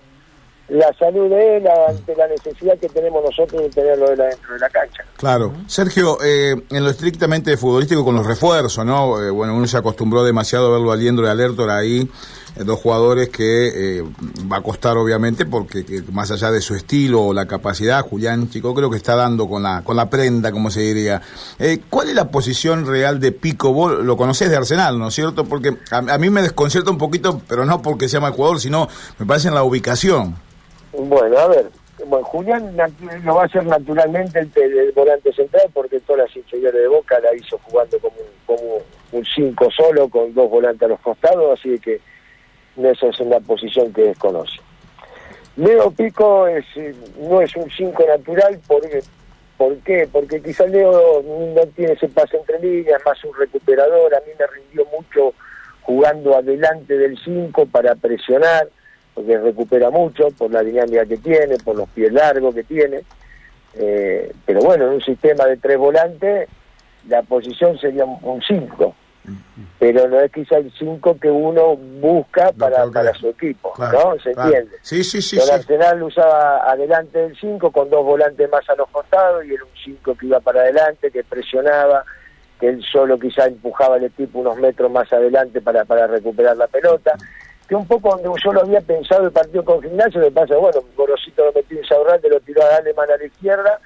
la 0.67 0.91
salud 0.98 1.29
de 1.29 1.57
él 1.57 1.67
ante 1.88 2.15
la 2.15 2.27
necesidad 2.27 2.77
que 2.79 2.89
tenemos 2.89 3.24
nosotros 3.24 3.62
de 3.62 3.69
tenerlo 3.69 4.07
dentro 4.07 4.53
de 4.53 4.60
la 4.60 4.69
cancha. 4.69 5.05
Claro. 5.17 5.53
Sergio, 5.67 6.17
eh, 6.24 6.55
en 6.72 6.84
lo 6.84 6.89
estrictamente 6.89 7.55
futbolístico 7.55 8.03
con 8.03 8.15
los 8.15 8.25
refuerzos, 8.25 8.84
¿no? 8.84 9.22
Eh, 9.22 9.29
bueno, 9.29 9.55
uno 9.55 9.67
se 9.67 9.77
acostumbró 9.77 10.24
demasiado 10.24 10.67
a 10.67 10.72
verlo 10.72 10.91
aliendo 10.91 11.22
de 11.22 11.29
Alertor 11.29 11.69
ahí, 11.69 12.10
eh, 12.55 12.63
dos 12.63 12.79
jugadores 12.79 13.29
que 13.29 14.03
va 14.51 14.57
a 14.57 14.62
costar 14.62 14.98
obviamente 14.98 15.45
porque 15.45 16.03
más 16.12 16.31
allá 16.31 16.50
de 16.50 16.62
su 16.62 16.74
estilo 16.74 17.22
o 17.22 17.34
la 17.34 17.45
capacidad, 17.45 18.01
Julián 18.01 18.50
Chico 18.50 18.74
creo 18.74 18.89
que 18.89 18.98
está 18.98 19.15
dando 19.15 19.48
con 19.48 19.62
la, 19.62 19.84
con 19.84 19.95
la 19.95 20.10
prenda, 20.10 20.51
como 20.51 20.72
se 20.72 20.81
diría. 20.81 21.22
¿Cuál 21.91 22.10
es 22.10 22.15
la 22.15 22.29
posición 22.29 22.88
real 22.88 23.19
de 23.19 23.31
Pico? 23.31 23.72
Vos 23.72 24.03
lo 24.03 24.17
conocés 24.17 24.50
de 24.50 24.55
Arsenal, 24.55 24.98
¿no 24.98 25.10
es 25.10 25.13
cierto? 25.13 25.45
Porque 25.45 25.77
a, 25.91 25.98
a 25.98 26.17
mí 26.17 26.29
me 26.31 26.41
desconcierta 26.41 26.89
un 26.89 26.98
poquito, 26.98 27.39
pero 27.48 27.65
no 27.65 27.81
porque 27.84 28.10
sea 28.10 28.19
mal 28.19 28.34
jugador, 28.34 28.60
sino 28.60 28.88
me 29.19 29.25
parece 29.27 29.50
en 29.50 29.53
la 29.53 29.63
ubicación. 29.63 30.43
Bueno, 30.97 31.37
a 31.37 31.47
ver, 31.47 31.69
Julián 32.23 32.75
lo 33.23 33.35
va 33.35 33.43
a 33.43 33.45
hacer 33.45 33.65
naturalmente 33.65 34.39
el, 34.39 34.91
volante 34.93 35.33
central 35.33 35.69
porque 35.73 35.99
todas 36.01 36.27
las 36.27 36.35
inferiores 36.35 36.81
de 36.81 36.87
Boca 36.87 37.19
la 37.19 37.33
hizo 37.35 37.57
jugando 37.63 37.99
como, 37.99 38.15
como 38.45 38.77
un 39.11 39.25
5 39.25 39.69
solo 39.71 40.07
con 40.09 40.33
dos 40.33 40.49
volantes 40.49 40.83
a 40.83 40.89
los 40.89 40.99
costados, 40.99 41.59
así 41.59 41.79
que 41.79 41.99
esa 42.77 43.07
es 43.07 43.19
una 43.19 43.39
posición 43.39 43.93
que 43.93 44.03
desconoce. 44.03 44.59
Leo 45.55 45.89
Pico 45.91 46.47
es, 46.47 46.65
no 47.17 47.41
es 47.41 47.55
un 47.55 47.69
5 47.69 48.05
natural, 48.05 48.59
porque, 48.67 49.01
¿por 49.57 49.77
qué? 49.77 50.07
Porque 50.11 50.41
quizá 50.41 50.65
Leo 50.65 51.23
no 51.23 51.61
tiene 51.75 51.93
ese 51.93 52.09
pase 52.09 52.37
entre 52.37 52.59
líneas, 52.59 53.01
más 53.05 53.23
un 53.23 53.33
recuperador, 53.37 54.13
a 54.13 54.19
mí 54.19 54.33
me 54.37 54.47
rindió 54.47 54.85
mucho 54.97 55.33
jugando 55.81 56.35
adelante 56.35 56.97
del 56.97 57.17
5 57.23 57.67
para 57.67 57.95
presionar, 57.95 58.67
porque 59.15 59.38
recupera 59.39 59.89
mucho 59.89 60.27
por 60.38 60.51
la 60.51 60.62
dinámica 60.62 61.05
que 61.05 61.17
tiene, 61.17 61.57
por 61.63 61.77
los 61.77 61.89
pies 61.89 62.12
largos 62.12 62.53
que 62.53 62.65
tiene. 62.65 63.01
Eh, 63.74 64.31
pero 64.45 64.60
bueno, 64.60 64.86
en 64.86 64.91
un 64.91 65.01
sistema 65.01 65.45
de 65.45 65.57
tres 65.57 65.77
volantes, 65.77 66.50
la 67.07 67.24
posición 67.24 67.79
sería 67.79 68.05
un 68.05 68.41
5. 68.41 68.95
Pero 69.79 70.07
no 70.07 70.19
es 70.19 70.31
quizá 70.31 70.57
el 70.57 70.72
5 70.77 71.17
que 71.19 71.31
uno 71.31 71.75
busca 71.75 72.51
para, 72.51 72.86
para 72.88 73.12
su 73.15 73.29
equipo, 73.29 73.74
¿no? 73.79 74.19
¿Se 74.19 74.31
entiende? 74.31 74.77
Sí, 74.84 75.03
sí, 75.03 75.19
sí. 75.19 75.39
El 75.39 75.50
Arsenal 75.50 76.03
usaba 76.03 76.69
adelante 76.69 77.17
del 77.17 77.36
5 77.36 77.72
con 77.72 77.89
dos 77.89 78.05
volantes 78.05 78.48
más 78.51 78.69
a 78.69 78.75
los 78.75 78.88
costados 78.89 79.43
y 79.45 79.53
era 79.53 79.63
un 79.63 79.72
5 79.84 80.15
que 80.15 80.25
iba 80.27 80.39
para 80.41 80.62
adelante, 80.62 81.10
que 81.10 81.24
presionaba, 81.24 82.03
que 82.60 82.67
él 82.67 82.84
solo 82.91 83.17
quizá 83.17 83.48
empujaba 83.48 83.95
al 83.95 84.03
equipo 84.03 84.39
unos 84.39 84.57
metros 84.57 84.91
más 84.91 85.12
adelante 85.12 85.60
para, 85.60 85.86
para 85.86 86.05
recuperar 86.05 86.57
la 86.57 86.67
pelota 86.67 87.13
que 87.67 87.75
un 87.75 87.88
poco 87.88 88.10
donde 88.10 88.29
yo 88.43 88.53
lo 88.53 88.62
había 88.62 88.81
pensado 88.81 89.25
el 89.25 89.31
partido 89.31 89.63
con 89.63 89.81
Gimnasio, 89.81 90.22
me 90.22 90.31
pasa, 90.31 90.55
bueno, 90.55 90.81
Gorosito 90.95 91.45
lo 91.45 91.53
metió 91.53 91.77
en 91.77 91.86
Saurrante, 91.86 92.29
lo 92.29 92.39
tiró 92.39 92.63
a 92.63 92.77
Aleman 92.77 93.10
a 93.12 93.17
la 93.17 93.25
izquierda, 93.25 93.79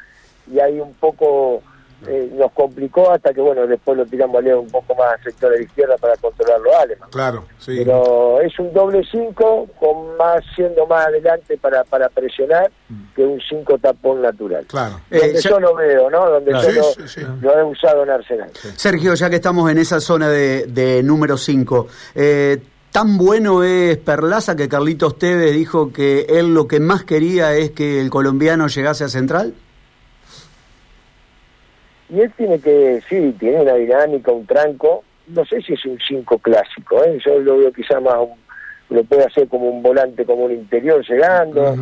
y 0.52 0.60
ahí 0.60 0.80
un 0.80 0.94
poco 0.96 1.62
eh, 2.08 2.32
nos 2.34 2.52
complicó 2.54 3.12
hasta 3.12 3.34
que, 3.34 3.42
bueno, 3.42 3.68
después 3.68 3.98
lo 3.98 4.06
tiramos 4.06 4.38
a 4.38 4.42
Leo 4.42 4.62
un 4.62 4.70
poco 4.70 4.96
más 4.96 5.14
al 5.14 5.24
sector 5.24 5.52
de 5.52 5.58
la 5.58 5.64
izquierda 5.64 5.98
para 5.98 6.16
controlarlo 6.16 6.74
a 6.76 6.82
Aleman. 6.82 7.10
Claro, 7.10 7.46
sí. 7.58 7.76
Pero 7.78 8.40
es 8.40 8.58
un 8.58 8.74
doble 8.74 9.02
5, 9.10 9.68
con 9.78 10.16
más 10.18 10.42
siendo 10.56 10.88
más 10.88 11.08
adelante 11.08 11.58
para, 11.58 11.84
para 11.84 12.08
presionar 12.08 12.72
mm. 12.88 13.16
que 13.16 13.24
un 13.24 13.42
5 13.42 13.78
tapón 13.80 14.22
natural. 14.22 14.66
Claro. 14.68 15.02
Donde 15.10 15.28
eh, 15.28 15.42
yo 15.42 15.60
lo 15.60 15.76
veo, 15.76 16.10
¿no? 16.10 16.30
Donde 16.30 16.52
yo 16.52 16.72
lo, 17.42 17.60
he 17.60 17.64
usado 17.64 18.04
en 18.04 18.10
Arsenal. 18.12 18.50
Sergio, 18.54 19.14
ya 19.16 19.30
que 19.30 19.36
estamos 19.36 19.70
en 19.70 19.78
esa 19.78 20.00
zona 20.00 20.30
de, 20.30 20.68
de 20.68 21.04
número 21.04 21.36
5, 21.36 21.88
eh, 22.16 22.62
Tan 22.92 23.18
bueno 23.18 23.64
es 23.64 23.98
Perlaza 23.98 24.56
que 24.56 24.68
Carlitos 24.68 25.20
Tevez 25.20 25.54
dijo 25.54 25.94
que 25.94 26.22
él 26.30 26.54
lo 26.54 26.68
que 26.68 26.80
más 26.80 27.04
quería 27.04 27.54
es 27.54 27.72
que 27.72 28.02
el 28.02 28.10
colombiano 28.10 28.68
llegase 28.68 29.04
a 29.04 29.10
Central. 29.10 29.54
Y 32.10 32.22
él 32.22 32.34
tiene 32.36 32.60
que, 32.60 33.02
sí, 33.08 33.36
tiene 33.40 33.62
una 33.62 33.76
dinámica, 33.76 34.32
un 34.32 34.48
tranco. 34.48 35.04
No 35.28 35.46
sé 35.46 35.62
si 35.62 35.74
es 35.74 35.86
un 35.86 36.00
5 36.08 36.40
clásico, 36.40 37.04
¿eh? 37.04 37.20
yo 37.24 37.40
lo 37.40 37.60
veo 37.60 37.72
quizá 37.72 38.00
más, 38.00 38.16
lo 38.90 39.04
puede 39.04 39.26
hacer 39.26 39.48
como 39.48 39.70
un 39.70 39.84
volante, 39.84 40.26
como 40.26 40.46
un 40.46 40.52
interior 40.52 41.06
llegando. 41.08 41.76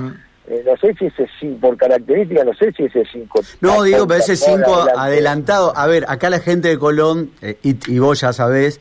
Sé 0.48 0.94
si 0.98 1.06
ese 1.08 1.27
5, 1.39 1.60
por 1.60 1.77
característica, 1.77 2.44
no 2.44 2.54
sé 2.54 2.72
si 2.72 2.86
ese 2.86 3.04
5. 3.12 3.42
No, 3.62 3.84
digo, 3.84 4.08
pero 4.08 4.20
ese 4.20 4.36
5 4.36 4.88
adelantado. 4.96 5.74
A 5.75 5.88
ver, 5.88 6.06
acá 6.08 6.30
la 6.30 6.39
gente 6.39 6.70
de 6.70 6.77
Colón, 6.77 7.32
eh, 7.42 7.58
y, 7.63 8.00
vos 8.00 8.22
ya 8.22 8.32
sabés, 8.32 8.80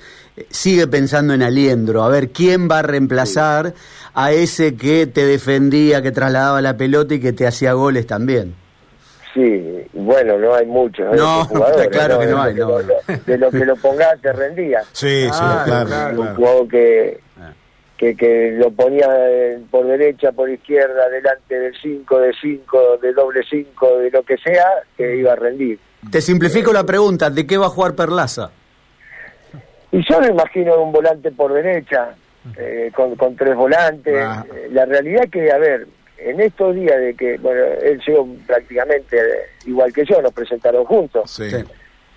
sigue 0.50 0.86
pensando 0.86 1.34
en 1.34 1.42
Aliendro, 1.42 2.04
a 2.04 2.08
ver 2.08 2.30
quién 2.30 2.68
va 2.70 2.80
a 2.80 2.82
reemplazar 2.82 3.74
a 4.14 4.32
ese 4.32 4.76
que 4.76 5.06
te 5.06 5.26
defendía, 5.26 6.02
que 6.02 6.12
trasladaba 6.12 6.62
la 6.62 6.76
pelota 6.76 7.14
y 7.14 7.20
que 7.20 7.32
te 7.32 7.46
hacía 7.46 7.72
goles 7.72 8.06
también. 8.06 8.54
Sí, 9.34 9.86
bueno, 9.92 10.38
no 10.38 10.54
hay 10.54 10.64
muchos. 10.66 11.14
No, 11.14 11.46
claro 11.90 12.18
que 12.20 12.26
no 12.26 12.42
hay. 12.42 12.54
De 12.54 13.36
lo 13.36 13.50
que 13.50 13.66
lo 13.66 13.76
pongas 13.76 14.18
te 14.22 14.32
rendía. 14.32 14.80
Sí, 14.92 15.24
sí, 15.24 15.44
claro. 15.64 16.22
Un 16.22 16.34
juego 16.36 16.68
que, 16.68 17.20
que, 17.96 18.16
que 18.16 18.52
lo 18.52 18.70
ponía 18.70 19.08
por 19.70 19.86
derecha, 19.86 20.32
por 20.32 20.50
izquierda, 20.50 21.08
delante 21.08 21.58
del 21.58 21.74
5, 21.80 22.20
de 22.20 22.32
5, 22.40 22.98
de 23.02 23.12
doble 23.12 23.40
5, 23.48 23.98
de 23.98 24.10
lo 24.10 24.22
que 24.22 24.36
sea, 24.38 24.66
que 24.96 25.16
iba 25.16 25.32
a 25.32 25.36
rendir. 25.36 25.78
Te 26.10 26.20
simplifico 26.20 26.72
la 26.72 26.84
pregunta, 26.84 27.30
¿de 27.30 27.46
qué 27.46 27.56
va 27.56 27.66
a 27.66 27.70
jugar 27.70 27.94
Perlaza? 27.94 28.50
Y 29.92 30.02
yo 30.08 30.20
me 30.20 30.28
imagino 30.28 30.82
un 30.82 30.92
volante 30.92 31.30
por 31.32 31.52
derecha, 31.52 32.14
eh, 32.56 32.90
con, 32.94 33.16
con, 33.16 33.34
tres 33.34 33.56
volantes. 33.56 34.16
Ah. 34.18 34.44
Eh, 34.54 34.68
la 34.70 34.84
realidad 34.84 35.28
que, 35.30 35.50
a 35.50 35.58
ver, 35.58 35.86
en 36.18 36.40
estos 36.40 36.74
días 36.74 36.98
de 36.98 37.14
que, 37.14 37.38
bueno, 37.38 37.62
él 37.82 38.00
llegó 38.06 38.28
prácticamente 38.46 39.16
igual 39.66 39.92
que 39.92 40.04
yo, 40.04 40.20
nos 40.22 40.32
presentaron 40.32 40.84
juntos. 40.84 41.40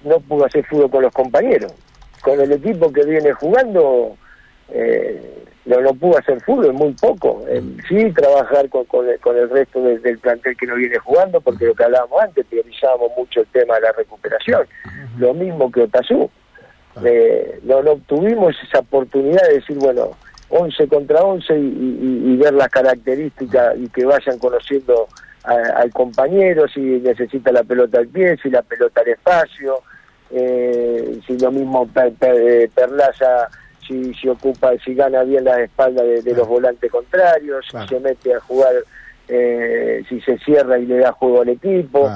No 0.04 0.20
pudo 0.20 0.46
hacer 0.46 0.66
fútbol 0.66 0.90
con 0.90 1.04
los 1.04 1.14
compañeros. 1.14 1.74
Con 2.22 2.40
el 2.40 2.52
equipo 2.52 2.92
que 2.92 3.04
viene 3.06 3.34
jugando, 3.34 4.16
eh, 4.70 5.44
no, 5.70 5.82
no 5.82 5.94
pudo 5.94 6.18
hacer 6.18 6.42
fútbol, 6.42 6.74
muy 6.74 6.94
poco. 6.94 7.46
Mm. 7.48 7.78
sí, 7.88 8.12
trabajar 8.12 8.68
con, 8.70 8.86
con, 8.86 9.08
el, 9.08 9.50
resto 9.50 9.82
del 9.84 10.18
plantel 10.18 10.58
que 10.58 10.66
no 10.66 10.76
viene 10.76 10.98
jugando, 10.98 11.40
porque 11.42 11.66
lo 11.66 11.76
que 11.76 11.84
hablábamos 11.84 12.20
antes, 12.22 12.46
priorizábamos 12.48 13.12
mucho 13.16 13.42
el 13.42 13.48
tema 13.48 13.76
de 13.76 13.82
la 13.82 13.92
recuperación. 13.92 14.66
Lo 15.20 15.34
mismo 15.34 15.72
que 15.72 15.84
Otazú. 15.84 16.30
Eh, 17.06 17.60
no, 17.64 17.84
no 17.84 17.98
tuvimos 18.08 18.56
esa 18.64 18.80
oportunidad 18.80 19.48
de 19.48 19.56
decir, 19.56 19.78
bueno, 19.78 20.18
11 20.50 20.88
contra 20.88 21.22
11 21.22 21.56
y, 21.56 22.36
ver 22.38 22.54
las 22.54 22.70
características 22.70 23.78
y 23.78 23.88
que 23.90 24.06
vayan 24.06 24.40
conociendo 24.40 25.08
al 25.44 25.92
compañero, 25.92 26.68
si 26.68 26.82
necesita 26.82 27.52
la 27.52 27.64
pelota 27.64 28.00
al 28.00 28.08
pie, 28.08 28.38
si 28.42 28.50
la 28.50 28.64
pelota 28.64 29.02
al 29.02 29.10
espacio, 29.10 29.82
eh, 30.32 31.20
si 31.26 31.38
lo 31.38 31.52
mismo 31.52 31.88
per, 31.88 32.14
eh, 32.22 32.70
Perlaza, 32.74 33.50
si, 33.90 34.14
si 34.14 34.30
ocupa, 34.30 34.72
si 34.86 34.94
gana 34.94 35.24
bien 35.24 35.44
la 35.44 35.62
espalda 35.62 36.04
de, 36.04 36.22
los 36.34 36.48
volantes 36.48 36.92
contrarios, 36.92 37.66
si 37.70 37.88
se 37.88 38.00
mete 38.00 38.36
a 38.36 38.40
jugar, 38.40 38.74
eh, 39.28 40.04
si 40.08 40.22
se 40.22 40.38
cierra 40.38 40.78
y 40.78 40.86
le 40.86 41.00
da 41.00 41.12
juego 41.12 41.42
al 41.42 41.50
equipo. 41.50 42.10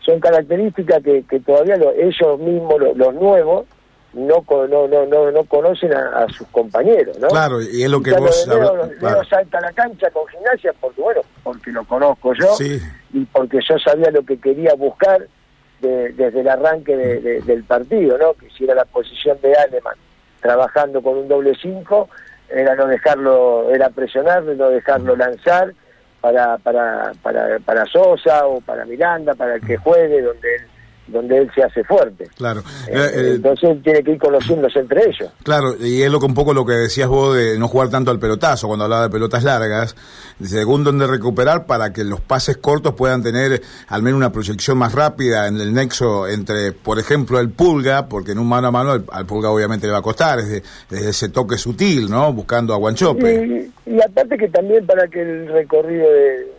Son 0.00 0.18
características 0.20 1.02
que, 1.02 1.22
que 1.24 1.38
todavía 1.40 1.76
ellos 1.98 2.40
mismos, 2.40 2.80
los 2.96 3.14
nuevos, 3.14 3.66
no 4.14 4.42
no 4.48 4.88
no 4.88 5.06
no, 5.06 5.30
no 5.30 5.44
conocen 5.44 5.92
a, 5.92 6.26
sus 6.28 6.48
compañeros, 6.48 7.18
¿no? 7.18 7.28
Claro, 7.28 7.60
y 7.60 7.82
es 7.82 7.90
lo 7.90 8.00
que 8.00 8.12
vos... 8.12 8.48
Leo, 8.48 9.24
salta 9.28 9.58
a 9.58 9.60
la 9.60 9.72
cancha 9.72 10.10
con 10.10 10.26
gimnasia 10.28 10.72
porque, 10.80 11.02
bueno, 11.02 11.20
porque 11.42 11.70
lo 11.70 11.84
conozco 11.84 12.32
yo 12.32 12.56
y 13.12 13.24
porque 13.26 13.58
yo 13.68 13.78
sabía 13.78 14.10
lo 14.10 14.22
que 14.22 14.38
quería 14.40 14.72
buscar 14.74 15.26
desde 15.82 16.40
el 16.40 16.48
arranque 16.48 16.96
del 16.96 17.64
partido, 17.64 18.16
¿no? 18.16 18.32
Que 18.32 18.48
si 18.50 18.64
era 18.64 18.74
la 18.74 18.86
posición 18.86 19.38
de 19.42 19.54
Aleman 19.54 19.94
trabajando 20.40 21.02
con 21.02 21.18
un 21.18 21.28
doble 21.28 21.54
cinco, 21.60 22.08
era 22.48 22.74
no 22.74 22.86
dejarlo, 22.86 23.70
era 23.70 23.90
presionarlo, 23.90 24.54
no 24.54 24.70
dejarlo 24.70 25.16
lanzar 25.16 25.72
para, 26.20 26.58
para, 26.58 27.12
para, 27.22 27.58
para 27.60 27.86
Sosa 27.86 28.46
o 28.46 28.60
para 28.60 28.84
Miranda, 28.84 29.34
para 29.34 29.56
el 29.56 29.66
que 29.66 29.76
juegue, 29.76 30.22
donde 30.22 30.56
él 30.56 30.62
donde 31.08 31.38
él 31.38 31.50
se 31.54 31.62
hace 31.62 31.82
fuerte. 31.84 32.28
Claro. 32.36 32.60
Eh, 32.88 32.94
eh, 32.94 33.32
entonces 33.36 33.70
él 33.70 33.82
tiene 33.82 34.02
que 34.02 34.12
ir 34.12 34.18
conociéndose 34.18 34.78
entre 34.78 35.08
ellos. 35.08 35.30
Claro, 35.42 35.74
y 35.80 36.02
es 36.02 36.10
lo 36.10 36.20
que 36.20 36.26
un 36.26 36.34
poco 36.34 36.54
lo 36.54 36.64
que 36.64 36.74
decías 36.74 37.08
vos 37.08 37.36
de 37.36 37.58
no 37.58 37.68
jugar 37.68 37.88
tanto 37.90 38.10
al 38.10 38.18
pelotazo, 38.18 38.68
cuando 38.68 38.84
hablaba 38.84 39.04
de 39.04 39.10
pelotas 39.10 39.44
largas, 39.44 39.96
según 40.42 40.84
donde 40.84 41.06
recuperar 41.06 41.66
para 41.66 41.92
que 41.92 42.04
los 42.04 42.20
pases 42.20 42.58
cortos 42.58 42.94
puedan 42.94 43.22
tener 43.22 43.62
al 43.88 44.02
menos 44.02 44.18
una 44.18 44.32
proyección 44.32 44.78
más 44.78 44.94
rápida 44.94 45.48
en 45.48 45.60
el 45.60 45.72
nexo 45.72 46.28
entre, 46.28 46.72
por 46.72 46.98
ejemplo, 46.98 47.40
el 47.40 47.50
pulga, 47.50 48.08
porque 48.08 48.32
en 48.32 48.38
un 48.38 48.48
mano 48.48 48.68
a 48.68 48.70
mano 48.70 49.02
al, 49.10 49.26
pulga 49.26 49.50
obviamente 49.50 49.86
le 49.86 49.92
va 49.92 49.98
a 49.98 50.02
costar, 50.02 50.38
desde, 50.38 50.62
ese 50.90 51.28
toque 51.30 51.56
sutil, 51.56 52.10
¿no? 52.10 52.32
Buscando 52.32 52.74
a 52.74 52.76
Guanchope. 52.76 53.70
y 53.86 54.00
aparte 54.00 54.36
que 54.36 54.48
también 54.48 54.86
para 54.86 55.08
que 55.08 55.22
el 55.22 55.48
recorrido 55.48 56.10
de 56.12 56.58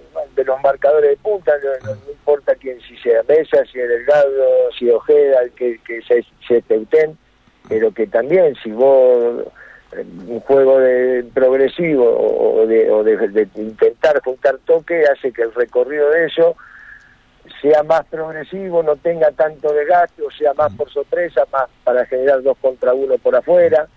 los 0.49 0.61
marcadores 0.61 1.11
de 1.11 1.17
punta, 1.17 1.53
no, 1.83 1.91
importa 2.11 2.55
quién, 2.55 2.81
si 2.81 2.97
sea 2.97 3.21
Mesa, 3.27 3.63
si 3.71 3.79
es 3.79 3.87
Delgado, 3.87 4.71
si 4.77 4.89
Ojeda, 4.89 5.41
que, 5.55 5.79
que 5.85 6.01
se, 6.01 6.25
se 6.47 6.61
Teutén, 6.63 7.17
pero 7.67 7.91
que 7.91 8.07
también 8.07 8.55
si 8.63 8.71
vos 8.71 9.45
eh, 9.91 10.05
un 10.27 10.39
juego 10.39 10.79
de 10.79 11.23
progresivo 11.35 12.03
o 12.03 12.65
de, 12.65 12.89
o 12.89 13.03
de, 13.03 13.47
intentar 13.55 14.21
juntar 14.23 14.57
toque 14.65 15.03
hace 15.05 15.31
que 15.31 15.43
el 15.43 15.53
recorrido 15.53 16.09
de 16.09 16.25
eso 16.25 16.55
sea 17.61 17.83
más 17.83 18.05
progresivo, 18.07 18.81
no 18.81 18.95
tenga 18.95 19.31
tanto 19.31 19.71
desgaste 19.71 20.23
o 20.23 20.31
sea 20.31 20.53
más 20.55 20.73
por 20.73 20.89
sorpresa, 20.89 21.45
más 21.51 21.69
para 21.83 22.05
generar 22.07 22.41
dos 22.41 22.57
contra 22.59 22.93
uno 22.95 23.19
por 23.19 23.35
afuera 23.35 23.87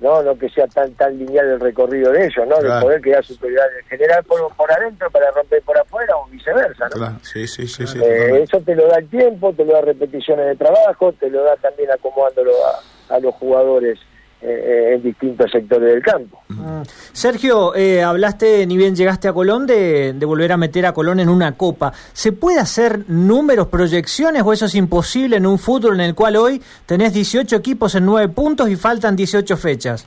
no 0.00 0.22
no 0.22 0.38
que 0.38 0.48
sea 0.50 0.66
tan 0.66 0.92
tan 0.94 1.18
lineal 1.18 1.46
el 1.46 1.60
recorrido 1.60 2.12
de 2.12 2.26
ellos, 2.26 2.46
¿no? 2.46 2.58
De 2.58 2.80
poder 2.80 3.00
quedar 3.00 3.24
superioridad 3.24 3.66
general 3.88 4.24
por, 4.24 4.54
por 4.54 4.70
adentro 4.70 5.10
para 5.10 5.30
romper 5.30 5.62
por 5.62 5.78
afuera 5.78 6.16
o 6.16 6.26
viceversa, 6.26 6.88
¿no? 6.94 7.18
Sí, 7.22 7.46
sí, 7.46 7.66
sí, 7.66 7.86
sí 7.86 7.98
eh, 8.02 8.42
eso 8.42 8.60
te 8.60 8.74
lo 8.74 8.86
da 8.88 8.98
el 8.98 9.08
tiempo, 9.08 9.52
te 9.52 9.64
lo 9.64 9.72
da 9.72 9.80
repeticiones 9.80 10.46
de 10.46 10.56
trabajo, 10.56 11.12
te 11.12 11.30
lo 11.30 11.42
da 11.42 11.56
también 11.56 11.90
acomodándolo 11.90 12.52
a, 12.66 13.14
a 13.14 13.20
los 13.20 13.34
jugadores 13.34 13.98
en 14.40 15.02
distintos 15.02 15.50
sectores 15.50 15.88
del 15.94 16.02
campo. 16.02 16.40
Mm. 16.48 16.82
Sergio, 17.12 17.74
eh, 17.74 18.02
hablaste, 18.02 18.66
ni 18.66 18.76
bien 18.76 18.94
llegaste 18.94 19.28
a 19.28 19.32
Colón, 19.32 19.66
de, 19.66 20.14
volver 20.26 20.52
a 20.52 20.56
meter 20.56 20.86
a 20.86 20.92
Colón 20.92 21.20
en 21.20 21.28
una 21.28 21.56
copa. 21.56 21.92
¿Se 22.12 22.32
puede 22.32 22.60
hacer 22.60 23.08
números, 23.08 23.68
proyecciones 23.68 24.42
o 24.42 24.52
eso 24.52 24.66
es 24.66 24.74
imposible 24.74 25.36
en 25.36 25.46
un 25.46 25.58
fútbol 25.58 25.94
en 25.94 26.02
el 26.02 26.14
cual 26.14 26.36
hoy 26.36 26.62
tenés 26.84 27.12
18 27.12 27.56
equipos 27.56 27.94
en 27.94 28.06
9 28.06 28.32
puntos 28.32 28.68
y 28.68 28.76
faltan 28.76 29.16
18 29.16 29.56
fechas? 29.56 30.06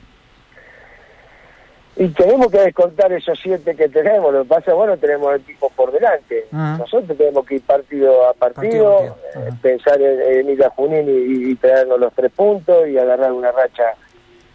Y 1.96 2.08
tenemos 2.08 2.50
que 2.50 2.60
descontar 2.60 3.12
esos 3.12 3.38
7 3.42 3.74
que 3.74 3.88
tenemos. 3.88 4.32
Lo 4.32 4.42
que 4.44 4.48
pasa 4.48 4.70
es 4.70 4.76
bueno, 4.76 4.96
tenemos 4.96 5.34
equipos 5.36 5.70
por 5.72 5.92
delante. 5.92 6.46
Mm. 6.50 6.78
Nosotros 6.78 7.18
tenemos 7.18 7.44
que 7.44 7.56
ir 7.56 7.62
partido 7.62 8.26
a 8.26 8.32
partido, 8.32 9.16
pensar 9.60 10.00
en, 10.00 10.48
ir 10.48 10.64
a 10.64 10.70
Junín 10.70 11.08
y, 11.08 11.50
y 11.50 11.54
traernos 11.56 12.00
los 12.00 12.14
3 12.14 12.32
puntos 12.32 12.88
y 12.88 12.96
agarrar 12.96 13.32
una 13.32 13.52
racha 13.52 13.96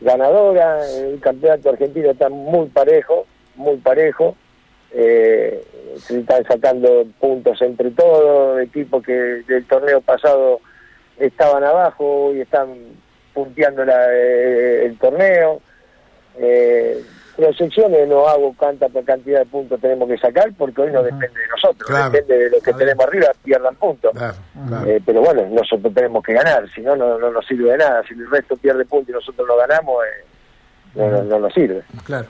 ganadora. 0.02 0.88
El 0.90 1.20
campeonato 1.20 1.70
argentino 1.70 2.12
está 2.12 2.30
muy 2.30 2.68
parejo, 2.68 3.25
muy 3.56 3.78
parejo. 3.78 4.36
Eh, 4.92 5.64
se 5.98 6.20
están 6.20 6.44
sacando 6.46 7.06
puntos 7.20 7.62
entre 7.62 7.92
todos, 7.92 8.62
equipos 8.62 9.03
que 9.03 9.14
del 9.14 9.66
torneo 9.66 10.01
pasado 10.01 10.62
estaban 11.18 11.64
abajo 11.64 12.34
y 12.34 12.42
están 12.42 12.70
punteando 13.34 13.84
eh, 13.84 14.86
el 14.86 14.98
torneo. 14.98 15.62
Eh, 16.38 17.03
proyecciones 17.35 18.07
no 18.07 18.27
hago 18.27 18.53
cuánta 18.57 18.87
cantidad 19.05 19.39
de 19.39 19.45
puntos 19.45 19.79
tenemos 19.79 20.07
que 20.07 20.17
sacar 20.17 20.51
porque 20.57 20.81
hoy 20.81 20.91
no 20.91 21.03
depende 21.03 21.39
de 21.39 21.48
nosotros, 21.50 22.11
depende 22.11 22.37
de 22.37 22.50
los 22.50 22.63
que 22.63 22.74
tenemos 22.74 23.05
arriba, 23.05 23.27
pierdan 23.43 23.75
puntos. 23.75 24.11
Eh, 24.85 25.01
pero 25.05 25.21
bueno, 25.21 25.48
nosotros 25.51 25.93
tenemos 25.93 26.24
que 26.24 26.33
ganar, 26.33 26.67
si 26.74 26.81
no, 26.81 26.95
no, 26.95 27.17
nos 27.17 27.45
sirve 27.45 27.71
de 27.71 27.77
nada. 27.77 28.01
Si 28.07 28.13
el 28.13 28.29
resto 28.29 28.55
pierde 28.55 28.85
puntos 28.85 29.09
y 29.09 29.13
nosotros 29.13 29.48
no 29.48 29.57
ganamos, 29.57 29.95
eh, 30.95 31.24
no, 31.27 31.39
nos 31.39 31.53
sirve. 31.53 31.83
Claro. 32.03 32.27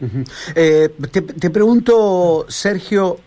Eh, 0.55 0.89
te, 1.11 1.49
pregunto, 1.49 2.45
Sergio, 2.49 3.17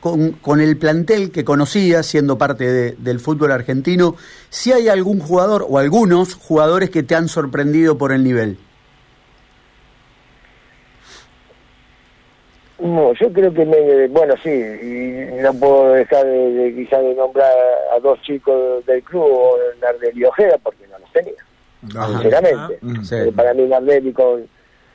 con, 0.00 0.32
con, 0.32 0.60
el 0.60 0.76
plantel 0.76 1.30
que 1.30 1.44
conocías, 1.44 2.06
siendo 2.06 2.36
parte 2.36 2.94
del 2.96 3.20
fútbol 3.20 3.52
argentino, 3.52 4.16
si 4.50 4.72
hay 4.72 4.88
algún 4.88 5.20
jugador 5.20 5.64
o 5.68 5.78
algunos 5.78 6.34
jugadores 6.34 6.90
que 6.90 7.02
te 7.02 7.14
han 7.14 7.28
sorprendido 7.28 7.96
por 7.98 8.12
el 8.12 8.24
nivel. 8.24 8.58
No, 12.78 13.12
yo 13.14 13.32
creo 13.32 13.52
que, 13.52 13.64
me, 13.64 14.06
bueno, 14.08 14.34
sí, 14.40 14.50
y 14.50 15.42
no 15.42 15.52
puedo 15.54 15.94
dejar 15.94 16.24
de, 16.24 16.52
de 16.52 16.74
quizás 16.76 17.02
de 17.02 17.14
nombrar 17.14 17.50
a 17.92 17.98
dos 17.98 18.20
chicos 18.22 18.86
del 18.86 19.02
club, 19.02 19.58
Nardelli 19.80 20.20
y 20.20 20.24
Ojeda, 20.24 20.56
porque 20.62 20.86
no 20.86 20.96
los 20.98 21.12
tenía, 21.12 21.42
sinceramente. 22.20 22.78
Ah, 22.80 23.16
eh, 23.16 23.32
para 23.34 23.52
mí 23.54 23.64
Nardelli 23.64 24.12
con, 24.12 24.46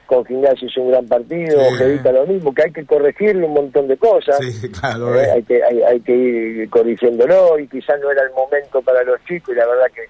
con 0.06 0.24
Gimnasio 0.26 0.70
es 0.70 0.78
un 0.78 0.92
gran 0.92 1.08
partido, 1.08 1.60
Ojedita 1.60 2.14
lo 2.14 2.26
mismo, 2.26 2.54
que 2.54 2.64
hay 2.64 2.72
que 2.72 2.86
corregirle 2.86 3.46
un 3.46 3.54
montón 3.54 3.90
de 3.90 3.98
cosas, 3.98 4.38
sí, 4.40 4.72
claro, 4.80 5.20
eh, 5.20 5.32
hay, 5.32 5.44
que, 5.44 5.62
hay, 5.62 5.82
hay, 5.82 6.00
que 6.00 6.16
ir 6.16 6.70
corrigiéndolo, 6.70 7.60
y 7.60 7.68
quizás 7.68 8.00
no 8.00 8.12
era 8.12 8.24
el 8.24 8.32
momento 8.32 8.82
para 8.82 9.04
los 9.04 9.22
chicos, 9.26 9.54
y 9.54 9.58
la 9.58 9.68
verdad 9.68 9.88
que, 9.94 10.04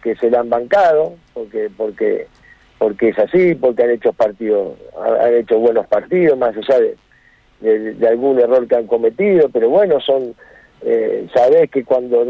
que 0.00 0.14
se 0.20 0.30
la 0.30 0.40
han 0.40 0.48
bancado, 0.48 1.16
porque 1.34 1.70
porque 1.76 2.28
porque 2.78 3.08
es 3.08 3.18
así, 3.18 3.54
porque 3.54 3.82
han 3.82 3.90
hecho 3.90 4.12
partidos, 4.12 4.74
han 5.00 5.34
hecho 5.34 5.58
buenos 5.58 5.86
partidos, 5.86 6.38
más 6.38 6.54
allá 6.56 6.78
de 6.78 6.96
de, 7.60 8.08
algún 8.08 8.38
error 8.38 8.66
que 8.66 8.76
han 8.76 8.86
cometido, 8.86 9.48
pero 9.48 9.68
bueno, 9.68 10.00
son, 10.00 10.34
eh, 10.82 11.26
sabés 11.34 11.70
que 11.70 11.84
cuando 11.84 12.24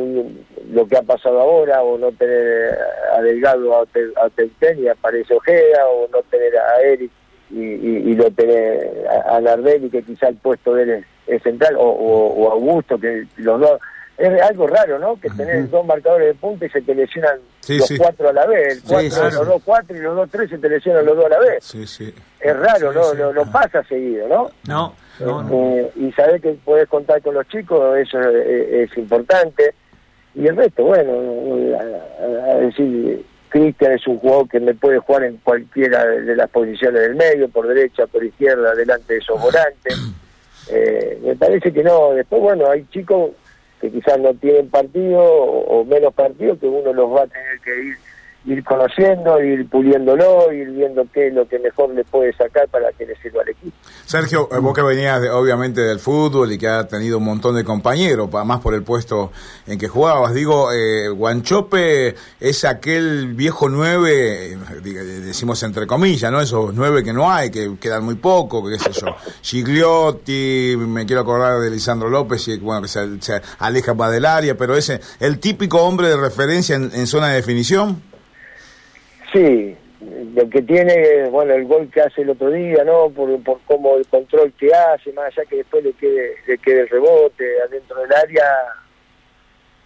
lo 0.71 0.87
que 0.87 0.97
ha 0.97 1.03
pasado 1.03 1.41
ahora, 1.41 1.83
o 1.83 1.99
no 1.99 2.13
tener 2.13 2.79
a 3.13 3.21
Delgado 3.23 3.77
a, 3.77 3.83
a 3.83 4.73
y 4.77 4.89
aparece 4.89 5.35
Ojeda, 5.35 5.87
o 5.89 6.09
no 6.13 6.23
tener 6.31 6.57
a 6.57 6.81
Eric 6.83 7.11
y, 7.51 7.61
y, 7.61 8.15
lo 8.15 8.31
tener 8.31 9.07
a, 9.09 9.37
a 9.37 9.41
Nardelli, 9.41 9.91
que 9.91 10.03
quizá 10.03 10.29
el 10.29 10.37
puesto 10.37 10.75
de 10.75 10.83
él 10.83 11.05
es, 11.27 11.43
central, 11.43 11.77
o, 11.77 11.85
o, 11.85 12.51
Augusto, 12.51 12.99
que 12.99 13.27
los 13.37 13.61
dos 13.61 13.81
es 14.19 14.43
algo 14.43 14.67
raro, 14.67 14.99
¿no? 14.99 15.21
Que 15.21 15.29
tener 15.29 15.69
dos 15.69 15.85
marcadores 15.85 16.29
de 16.29 16.35
punta 16.35 16.65
y 16.65 16.71
se 16.71 16.81
te 16.81 16.95
lesionan 16.95 17.39
los 17.69 17.93
cuatro 17.99 18.31
a 18.31 18.33
la 18.33 18.47
vez. 18.47 18.77
El 18.77 18.83
cuatro, 18.83 19.31
Los 19.31 19.47
dos 19.47 19.63
cuatro 19.63 19.97
y 19.97 20.01
los 20.01 20.17
dos 20.17 20.31
tres 20.31 20.49
se 20.49 20.59
te 20.59 20.69
lesionan 20.69 21.05
los 21.05 21.17
dos 21.17 21.27
a 21.27 21.29
la 21.29 21.39
vez. 21.39 21.75
Es 22.41 22.57
raro, 22.57 22.93
¿no? 22.93 23.13
No, 23.15 23.33
no, 23.33 23.53
pasa 23.53 23.83
seguido, 23.85 24.27
¿no? 24.27 24.51
No. 24.67 24.95
Eh, 25.21 25.91
y 25.97 26.13
saber 26.13 26.41
que 26.41 26.53
puedes 26.65 26.89
contar 26.89 27.23
con 27.23 27.35
los 27.35 27.47
chicos, 27.49 27.97
eso 27.99 28.21
es, 28.21 28.97
importante. 28.97 29.75
Y 30.35 30.47
el 30.47 30.57
resto, 30.57 30.85
bueno, 30.85 31.13
a, 31.79 32.55
decir, 32.57 33.25
Cristian 33.49 33.93
es 33.93 34.07
un 34.07 34.19
jugador 34.19 34.49
que 34.49 34.61
me 34.61 34.75
puede 34.75 34.99
jugar 34.99 35.25
en 35.25 35.39
cualquiera 35.39 36.05
de 36.05 36.37
las 36.37 36.51
posiciones 36.51 37.01
del 37.03 37.15
medio, 37.15 37.49
por 37.49 37.67
derecha, 37.67 38.07
por 38.07 38.23
izquierda, 38.23 38.75
delante 38.75 39.15
de 39.15 39.19
esos 39.21 39.41
volantes. 39.41 39.97
Eh, 40.69 41.21
me 41.23 41.37
parece 41.37 41.73
que 41.73 41.85
no. 41.85 42.11
Después, 42.11 42.43
bueno, 42.43 42.69
hay 42.69 42.85
chicos 42.91 43.31
que 43.81 43.89
quizás 43.89 44.19
no 44.19 44.35
tienen 44.35 44.69
partido 44.69 45.21
o, 45.21 45.61
o 45.61 45.85
menos 45.85 46.13
partido 46.13 46.59
que 46.59 46.67
uno 46.67 46.93
los 46.93 47.09
va 47.09 47.23
a 47.23 47.27
tener 47.29 47.61
que 47.61 47.85
ir 47.85 47.97
ir 48.47 48.63
conociendo, 48.63 49.43
ir 49.43 49.69
puliéndolo, 49.69 50.53
ir 50.53 50.71
viendo 50.71 51.05
qué 51.13 51.29
es 51.29 51.35
lo 51.35 51.49
que 51.49 51.59
mejor 51.59 51.91
le 51.91 52.05
puede 52.05 52.33
sacar 52.33 52.69
para 52.69 52.93
que 52.93 53.05
le 53.05 53.17
sirva 53.17 53.43
al 53.43 53.49
equipo. 53.49 53.77
Sergio, 54.05 54.49
eh, 54.53 54.59
vos 54.61 54.73
que 54.73 54.83
venías 54.83 55.21
obviamente 55.33 55.81
del 55.81 55.99
fútbol 55.99 56.53
y 56.53 56.59
que 56.59 56.69
ha 56.69 56.87
tenido 56.87 57.19
un 57.19 57.25
montón 57.25 57.57
de 57.57 57.65
compañeros, 57.65 58.31
más 58.33 58.61
por 58.61 58.75
el 58.75 58.85
puesto 58.85 59.33
en 59.67 59.79
que 59.79 59.89
jugabas, 59.89 60.33
digo, 60.33 60.73
eh, 60.73 61.09
Guanchope 61.09 62.15
es 62.39 62.65
aquel 62.65 63.35
viejo 63.35 63.69
nueve, 63.69 64.53
eh, 64.53 64.59
decimos 64.85 65.61
entre 65.65 65.89
comillas, 65.89 66.31
¿no? 66.31 66.41
Esos 66.41 66.73
nueve 66.73 67.03
que 67.03 67.13
no 67.13 67.31
hay, 67.31 67.51
que 67.51 67.77
quedan 67.81 68.05
muy 68.05 68.15
poco, 68.15 68.65
qué 68.69 68.79
sé 68.79 68.93
yo, 68.93 69.17
Gigliotti, 69.43 70.77
me 70.79 71.05
quiero 71.05 71.23
acordar 71.23 71.61
de 71.61 71.71
Lisandro 71.71 72.09
López, 72.09 72.47
y 72.47 72.59
bueno, 72.59 72.83
que 72.83 72.89
se, 72.89 73.43
aleja 73.59 73.95
más 73.95 74.13
del 74.13 74.25
área, 74.25 74.57
pero 74.57 74.77
ese, 74.77 75.01
el 75.19 75.41
típico 75.41 75.83
hombre 75.83 76.09
de 76.09 76.17
referencia 76.17 76.77
en 76.77 77.07
zona 77.09 77.31
de 77.31 77.37
definición. 77.37 78.06
Sí, 79.37 79.77
lo 80.35 80.49
que 80.49 80.63
tiene, 80.63 81.29
bueno, 81.29 81.53
el 81.53 81.67
gol 81.67 81.91
que 81.91 82.01
hace 82.01 82.23
el 82.23 82.31
otro 82.31 82.51
día, 82.51 82.85
¿no? 82.85 83.11
Por, 83.11 83.39
por 83.43 83.59
cómo 83.67 83.97
el 83.97 84.07
control 84.07 84.51
que 84.59 84.73
hace, 84.73 85.13
más 85.13 85.27
allá 85.27 85.45
que 85.47 85.57
después 85.57 85.85
le 85.85 85.93
quede, 85.93 86.37
le 86.47 86.57
quede 86.57 86.81
el 86.81 86.89
rebote 86.89 87.45
adentro 87.61 88.01
del 88.01 88.15
área, 88.15 88.45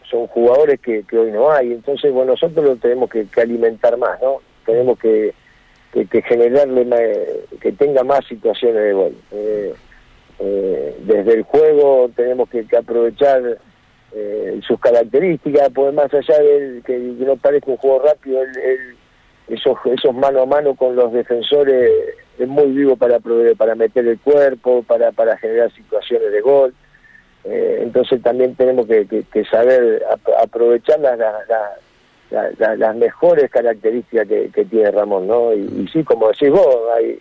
son 0.08 0.28
jugadores 0.28 0.78
que, 0.78 1.04
hoy 1.18 1.32
no 1.32 1.50
hay. 1.50 1.72
Entonces, 1.72 2.12
bueno, 2.12 2.32
nosotros 2.32 2.64
lo 2.64 2.76
tenemos 2.76 3.10
que, 3.10 3.26
alimentar 3.40 3.96
más, 3.96 4.22
¿no? 4.22 4.40
Tenemos 4.64 4.96
que, 5.00 5.34
que, 5.92 6.22
generarle, 6.22 6.86
que 7.60 7.72
tenga 7.72 8.04
más 8.04 8.24
situaciones 8.26 8.84
de 8.84 8.92
gol. 8.92 9.16
Eh, 9.32 9.74
eh, 10.38 10.96
desde 11.00 11.34
el 11.34 11.42
juego 11.42 12.08
tenemos 12.14 12.48
que, 12.48 12.64
aprovechar 12.76 13.58
eh, 14.12 14.60
sus 14.64 14.78
características, 14.78 15.70
pues 15.74 15.92
más 15.92 16.14
allá 16.14 16.38
de 16.38 16.82
que, 16.86 16.96
no 16.98 17.36
parezca 17.36 17.72
un 17.72 17.78
juego 17.78 18.00
rápido, 18.00 18.42
esos, 19.50 19.76
esos 19.86 20.14
mano 20.14 20.42
a 20.42 20.46
mano 20.46 20.74
con 20.74 20.94
los 20.96 21.12
defensores 21.12 21.90
es 22.38 22.48
muy 22.48 22.68
vivo 22.68 22.96
para, 22.96 23.18
para 23.56 23.74
meter 23.74 24.06
el 24.06 24.18
cuerpo, 24.18 24.82
para, 24.82 25.12
para 25.12 25.36
generar 25.36 25.70
situaciones 25.72 26.32
de 26.32 26.40
gol. 26.40 26.74
Eh, 27.44 27.80
entonces 27.82 28.22
también 28.22 28.54
tenemos 28.54 28.86
que, 28.86 29.44
saber 29.50 30.02
aprovechar 30.40 31.00
las, 31.00 31.18
las, 32.78 32.96
mejores 32.96 33.50
características 33.50 34.28
que, 34.28 34.64
tiene 34.70 34.90
Ramón, 34.90 35.26
¿no? 35.26 35.52
Y, 35.52 35.88
sí, 35.92 36.04
como 36.04 36.28
decís 36.28 36.50
vos, 36.50 36.76
hay, 36.96 37.18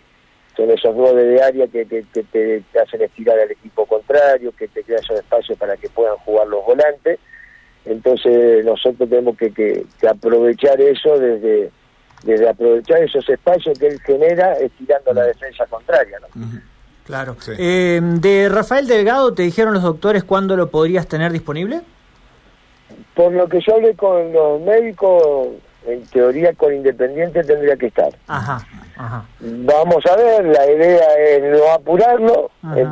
son 0.56 0.70
esos 0.70 0.94
goles 0.94 1.26
de 1.26 1.42
área 1.42 1.66
que, 1.66 1.84
te, 1.84 2.62
hacen 2.80 3.02
estirar 3.02 3.38
al 3.40 3.50
equipo 3.50 3.86
contrario, 3.86 4.52
que 4.56 4.68
te 4.68 4.84
crean 4.84 5.02
esos 5.02 5.18
espacios 5.18 5.58
para 5.58 5.76
que 5.76 5.88
puedan 5.88 6.16
jugar 6.18 6.46
los 6.46 6.64
volantes. 6.64 7.18
Entonces 7.86 8.64
nosotros 8.64 9.08
tenemos 9.08 9.36
que, 9.36 9.84
aprovechar 10.08 10.80
eso 10.80 11.18
desde, 11.18 11.70
desde 12.22 12.48
aprovechar 12.48 13.02
esos 13.02 13.28
espacios 13.28 13.78
que 13.78 13.88
él 13.88 14.00
genera 14.00 14.54
estirando 14.54 15.12
la 15.12 15.22
defensa 15.24 15.66
contraria, 15.66 16.18
¿no? 16.20 16.60
Claro. 17.04 17.36
Eh, 17.58 18.00
de 18.02 18.48
Rafael 18.48 18.86
Delgado, 18.86 19.34
¿te 19.34 19.42
dijeron 19.42 19.74
los 19.74 19.82
doctores 19.82 20.22
cuándo 20.22 20.56
lo 20.56 20.70
podrías 20.70 21.08
tener 21.08 21.32
disponible? 21.32 21.80
Por 23.14 23.32
lo 23.32 23.48
que 23.48 23.60
yo 23.60 23.74
hablé 23.74 23.94
con 23.94 24.32
los 24.32 24.60
médicos, 24.60 25.48
en 25.86 26.04
teoría 26.06 26.52
con 26.54 26.74
Independiente 26.74 27.42
tendría 27.42 27.76
que 27.76 27.86
estar. 27.86 28.10
Ajá, 28.28 28.64
Vamos 29.40 30.04
a 30.06 30.16
ver, 30.16 30.44
la 30.44 30.70
idea 30.70 31.18
es 31.18 31.58
no 31.58 31.72
apurarlo. 31.72 32.50
Eh, 32.76 32.86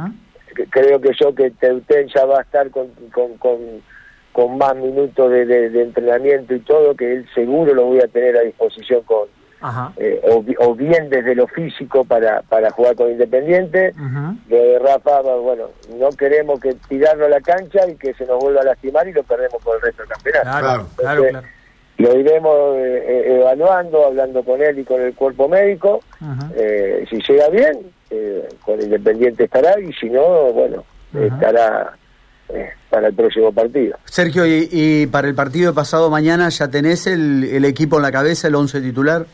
creo 0.71 1.01
que 1.01 1.11
yo 1.21 1.35
que 1.35 1.51
Teuten 1.51 2.09
ya 2.09 2.25
va 2.25 2.39
a 2.39 2.43
estar 2.43 2.71
con, 2.71 2.89
con, 3.13 3.37
con, 3.37 3.59
más 4.47 4.77
minutos 4.77 5.31
de, 5.33 5.47
de, 5.47 5.83
entrenamiento 5.83 6.55
y 6.55 6.61
todo, 6.61 6.95
que 6.95 7.13
él 7.13 7.27
seguro 7.35 7.75
lo 7.75 7.87
voy 7.87 8.01
a 8.01 8.07
tener 8.07 8.37
a 8.37 8.43
disposición 8.43 9.03
con, 9.03 9.27
eh, 9.97 10.21
o, 10.61 10.75
bien 10.75 11.11
desde 11.11 11.35
lo 11.35 11.49
físico 11.49 12.05
para, 12.05 12.43
para 12.43 12.71
jugar 12.71 12.95
con 12.95 13.11
Independiente. 13.11 13.93
de 14.47 14.79
Rafa, 14.79 15.21
bueno, 15.23 15.71
no 15.99 16.11
queremos 16.11 16.61
que 16.61 16.75
tirarlo 16.89 17.27
a 17.27 17.29
la 17.29 17.41
cancha 17.41 17.89
y 17.89 17.97
que 17.97 18.15
se 18.15 18.25
nos 18.27 18.39
vuelva 18.39 18.61
a 18.61 18.65
lastimar 18.65 19.09
y 19.09 19.13
lo 19.13 19.25
perdemos 19.25 19.61
por 19.63 19.77
el 19.77 19.83
resto 19.83 20.03
del 20.03 20.11
campeonato. 20.13 20.45
Claro, 20.45 20.87
claro, 20.97 21.49
Lo 21.97 22.17
iremos 22.17 22.77
eh, 22.77 23.05
eh, 23.09 23.41
evaluando, 23.41 24.07
hablando 24.07 24.45
con 24.45 24.63
él 24.63 24.79
y 24.79 24.85
con 24.85 25.01
el 25.01 25.15
cuerpo 25.15 25.49
médico. 25.49 26.03
si 27.11 27.17
llega 27.21 27.49
bien, 27.49 27.91
con 28.65 28.81
Independiente 28.81 29.45
estará 29.45 29.81
y 29.81 29.93
si 29.95 30.09
no, 30.09 30.53
bueno, 30.53 30.85
estará 31.13 31.95
para 32.91 33.09
el 33.09 33.15
próximo 33.15 33.53
partido. 33.53 33.99
Sergio, 34.05 34.45
y, 34.47 35.07
para 35.07 35.29
el 35.29 35.35
partido 35.35 35.75
pasado 35.75 36.11
mañana 36.11 36.49
ya 36.49 36.69
tenés 36.69 37.07
el, 37.07 37.45
el 37.45 37.65
equipo 37.65 37.97
en 37.97 38.03
la 38.03 38.13
cabeza, 38.13 38.49
el 38.49 38.55
11 38.55 38.81
titular? 38.81 39.27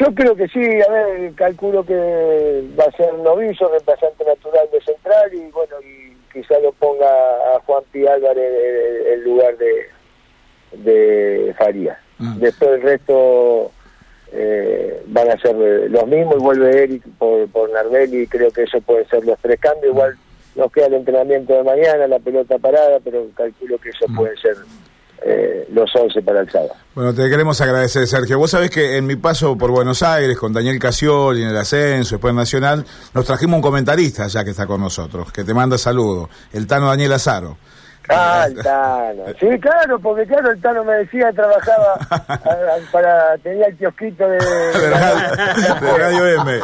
Yo 0.00 0.14
creo 0.14 0.34
que 0.34 0.48
sí, 0.48 0.60
a 0.60 0.90
ver, 0.90 1.32
calculo 1.34 1.84
que 1.84 2.64
va 2.78 2.84
a 2.84 2.96
ser 2.96 3.12
novicio, 3.14 3.68
reemplazante 3.68 4.24
natural 4.24 4.66
de 4.72 4.80
central 4.80 5.34
y 5.34 5.50
bueno, 5.50 5.76
y 5.82 6.16
quizá 6.32 6.58
lo 6.60 6.72
ponga 6.72 7.06
a 7.06 7.60
Juan 7.66 7.84
Pi 7.92 8.06
Álvarez 8.06 8.52
en, 9.12 9.24
lugar 9.24 9.56
de, 9.58 9.88
de 10.72 11.54
Faría. 11.58 11.98
Ah. 12.18 12.34
Después 12.38 12.70
el 12.70 12.82
resto 12.82 13.70
eh, 14.32 15.02
van 15.08 15.30
a 15.30 15.36
ser 15.38 15.54
los 15.54 16.06
mismos 16.06 16.36
y 16.36 16.42
vuelve 16.42 16.84
Eric 16.84 17.02
por, 17.18 17.46
por 17.48 17.70
Nardelli 17.70 18.22
y 18.22 18.26
creo 18.26 18.50
que 18.50 18.62
eso 18.62 18.80
puede 18.80 19.04
ser 19.06 19.24
los 19.26 19.38
tres 19.40 19.60
cambios. 19.60 19.92
Igual 19.92 20.16
nos 20.54 20.70
queda 20.72 20.86
el 20.86 20.94
entrenamiento 20.94 21.54
de 21.54 21.62
mañana, 21.62 22.06
la 22.06 22.18
pelota 22.18 22.58
parada, 22.58 22.98
pero 23.02 23.26
calculo 23.34 23.78
que 23.78 23.90
eso 23.90 24.06
puede 24.14 24.36
ser 24.36 24.56
eh, 25.24 25.68
los 25.72 25.90
11 25.94 26.20
para 26.22 26.40
el 26.40 26.50
sábado. 26.50 26.74
Bueno, 26.94 27.14
te 27.14 27.28
queremos 27.30 27.60
agradecer, 27.60 28.06
Sergio. 28.06 28.38
Vos 28.38 28.50
sabés 28.50 28.70
que 28.70 28.96
en 28.96 29.06
mi 29.06 29.16
paso 29.16 29.56
por 29.56 29.70
Buenos 29.70 30.02
Aires, 30.02 30.36
con 30.36 30.52
Daniel 30.52 30.78
Casioli 30.78 31.42
en 31.42 31.50
el 31.50 31.56
ascenso, 31.56 32.16
después 32.16 32.34
Nacional, 32.34 32.84
nos 33.14 33.24
trajimos 33.24 33.56
un 33.56 33.62
comentarista 33.62 34.26
ya 34.26 34.44
que 34.44 34.50
está 34.50 34.66
con 34.66 34.80
nosotros, 34.80 35.32
que 35.32 35.44
te 35.44 35.54
manda 35.54 35.78
saludos, 35.78 36.28
el 36.52 36.66
Tano 36.66 36.88
Daniel 36.88 37.12
Azaro. 37.12 37.56
Ah, 38.08 38.46
el 38.48 38.62
Tano. 38.62 39.24
Sí, 39.38 39.60
claro, 39.60 39.98
porque 40.00 40.26
claro, 40.26 40.50
el 40.50 40.60
Tano 40.60 40.84
me 40.84 40.94
decía, 40.94 41.32
trabajaba 41.32 41.98
para, 42.92 43.38
tenía 43.38 43.66
el 43.66 43.76
kiosquito 43.76 44.28
de, 44.28 44.38
de, 44.38 44.90
Radio, 45.98 46.26
M. 46.42 46.60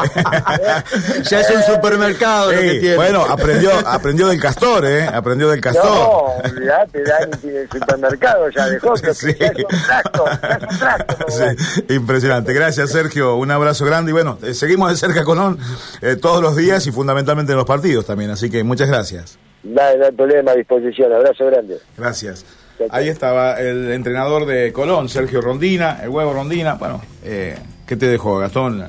ya 1.23 1.41
es 1.41 1.51
un 1.51 1.63
supermercado 1.63 2.53
lo 2.53 2.61
que 2.61 2.75
tiene. 2.81 2.97
Bueno, 2.97 3.25
aprendió, 3.29 3.71
aprendió 3.87 4.29
del 4.29 4.41
castor, 4.41 4.85
¿eh? 4.87 5.07
Aprendió 5.07 5.49
del 5.49 5.61
castor. 5.61 5.85
No, 5.85 6.51
olvidate, 6.51 7.03
Dani 7.05 7.33
tiene 7.41 7.61
el 7.61 7.71
supermercado, 7.71 8.49
ya 8.51 8.67
dejó 8.67 8.95
que 8.95 9.15
sí. 9.15 9.35
es 9.39 9.51
un 9.51 9.83
tracto, 9.87 10.25
es 10.29 10.73
un 10.73 10.79
tracto. 10.79 11.27
Sí, 11.29 11.95
impresionante. 11.95 12.53
Gracias, 12.53 12.91
Sergio. 12.91 13.37
Un 13.37 13.51
abrazo 13.51 13.85
grande 13.85 14.11
y 14.11 14.13
bueno, 14.13 14.39
eh, 14.43 14.55
seguimos 14.55 14.91
de 14.91 14.97
cerca 14.97 15.25
con 15.25 15.59
eh, 16.03 16.17
todos 16.17 16.43
los 16.43 16.57
días 16.57 16.87
y 16.87 16.93
fundamentalmente 16.93 17.53
en 17.53 17.59
los 17.59 17.67
partidos 17.67 18.07
también, 18.07 18.31
así 18.31 18.51
que 18.51 18.65
muchas 18.65 18.89
gracias. 18.89 19.39
No, 19.63 19.83
hay 19.83 20.13
problema, 20.13 20.53
a 20.53 20.55
disposición. 20.55 21.13
Abrazo 21.13 21.47
grande. 21.47 21.79
Gracias. 21.97 22.45
Ahí 22.91 23.09
estaba 23.09 23.61
el 23.61 23.91
entrenador 23.91 24.47
de 24.47 24.73
Colón, 24.73 25.09
Sergio 25.09 25.41
Rondina, 25.41 25.99
el 26.03 26.11
huevo 26.11 26.33
Rondina. 26.33 26.75
Bueno, 26.75 27.03
eh, 27.25 27.57
¿qué 27.87 27.97
te 27.97 28.07
dejó, 28.07 28.39
Gastón? 28.39 28.85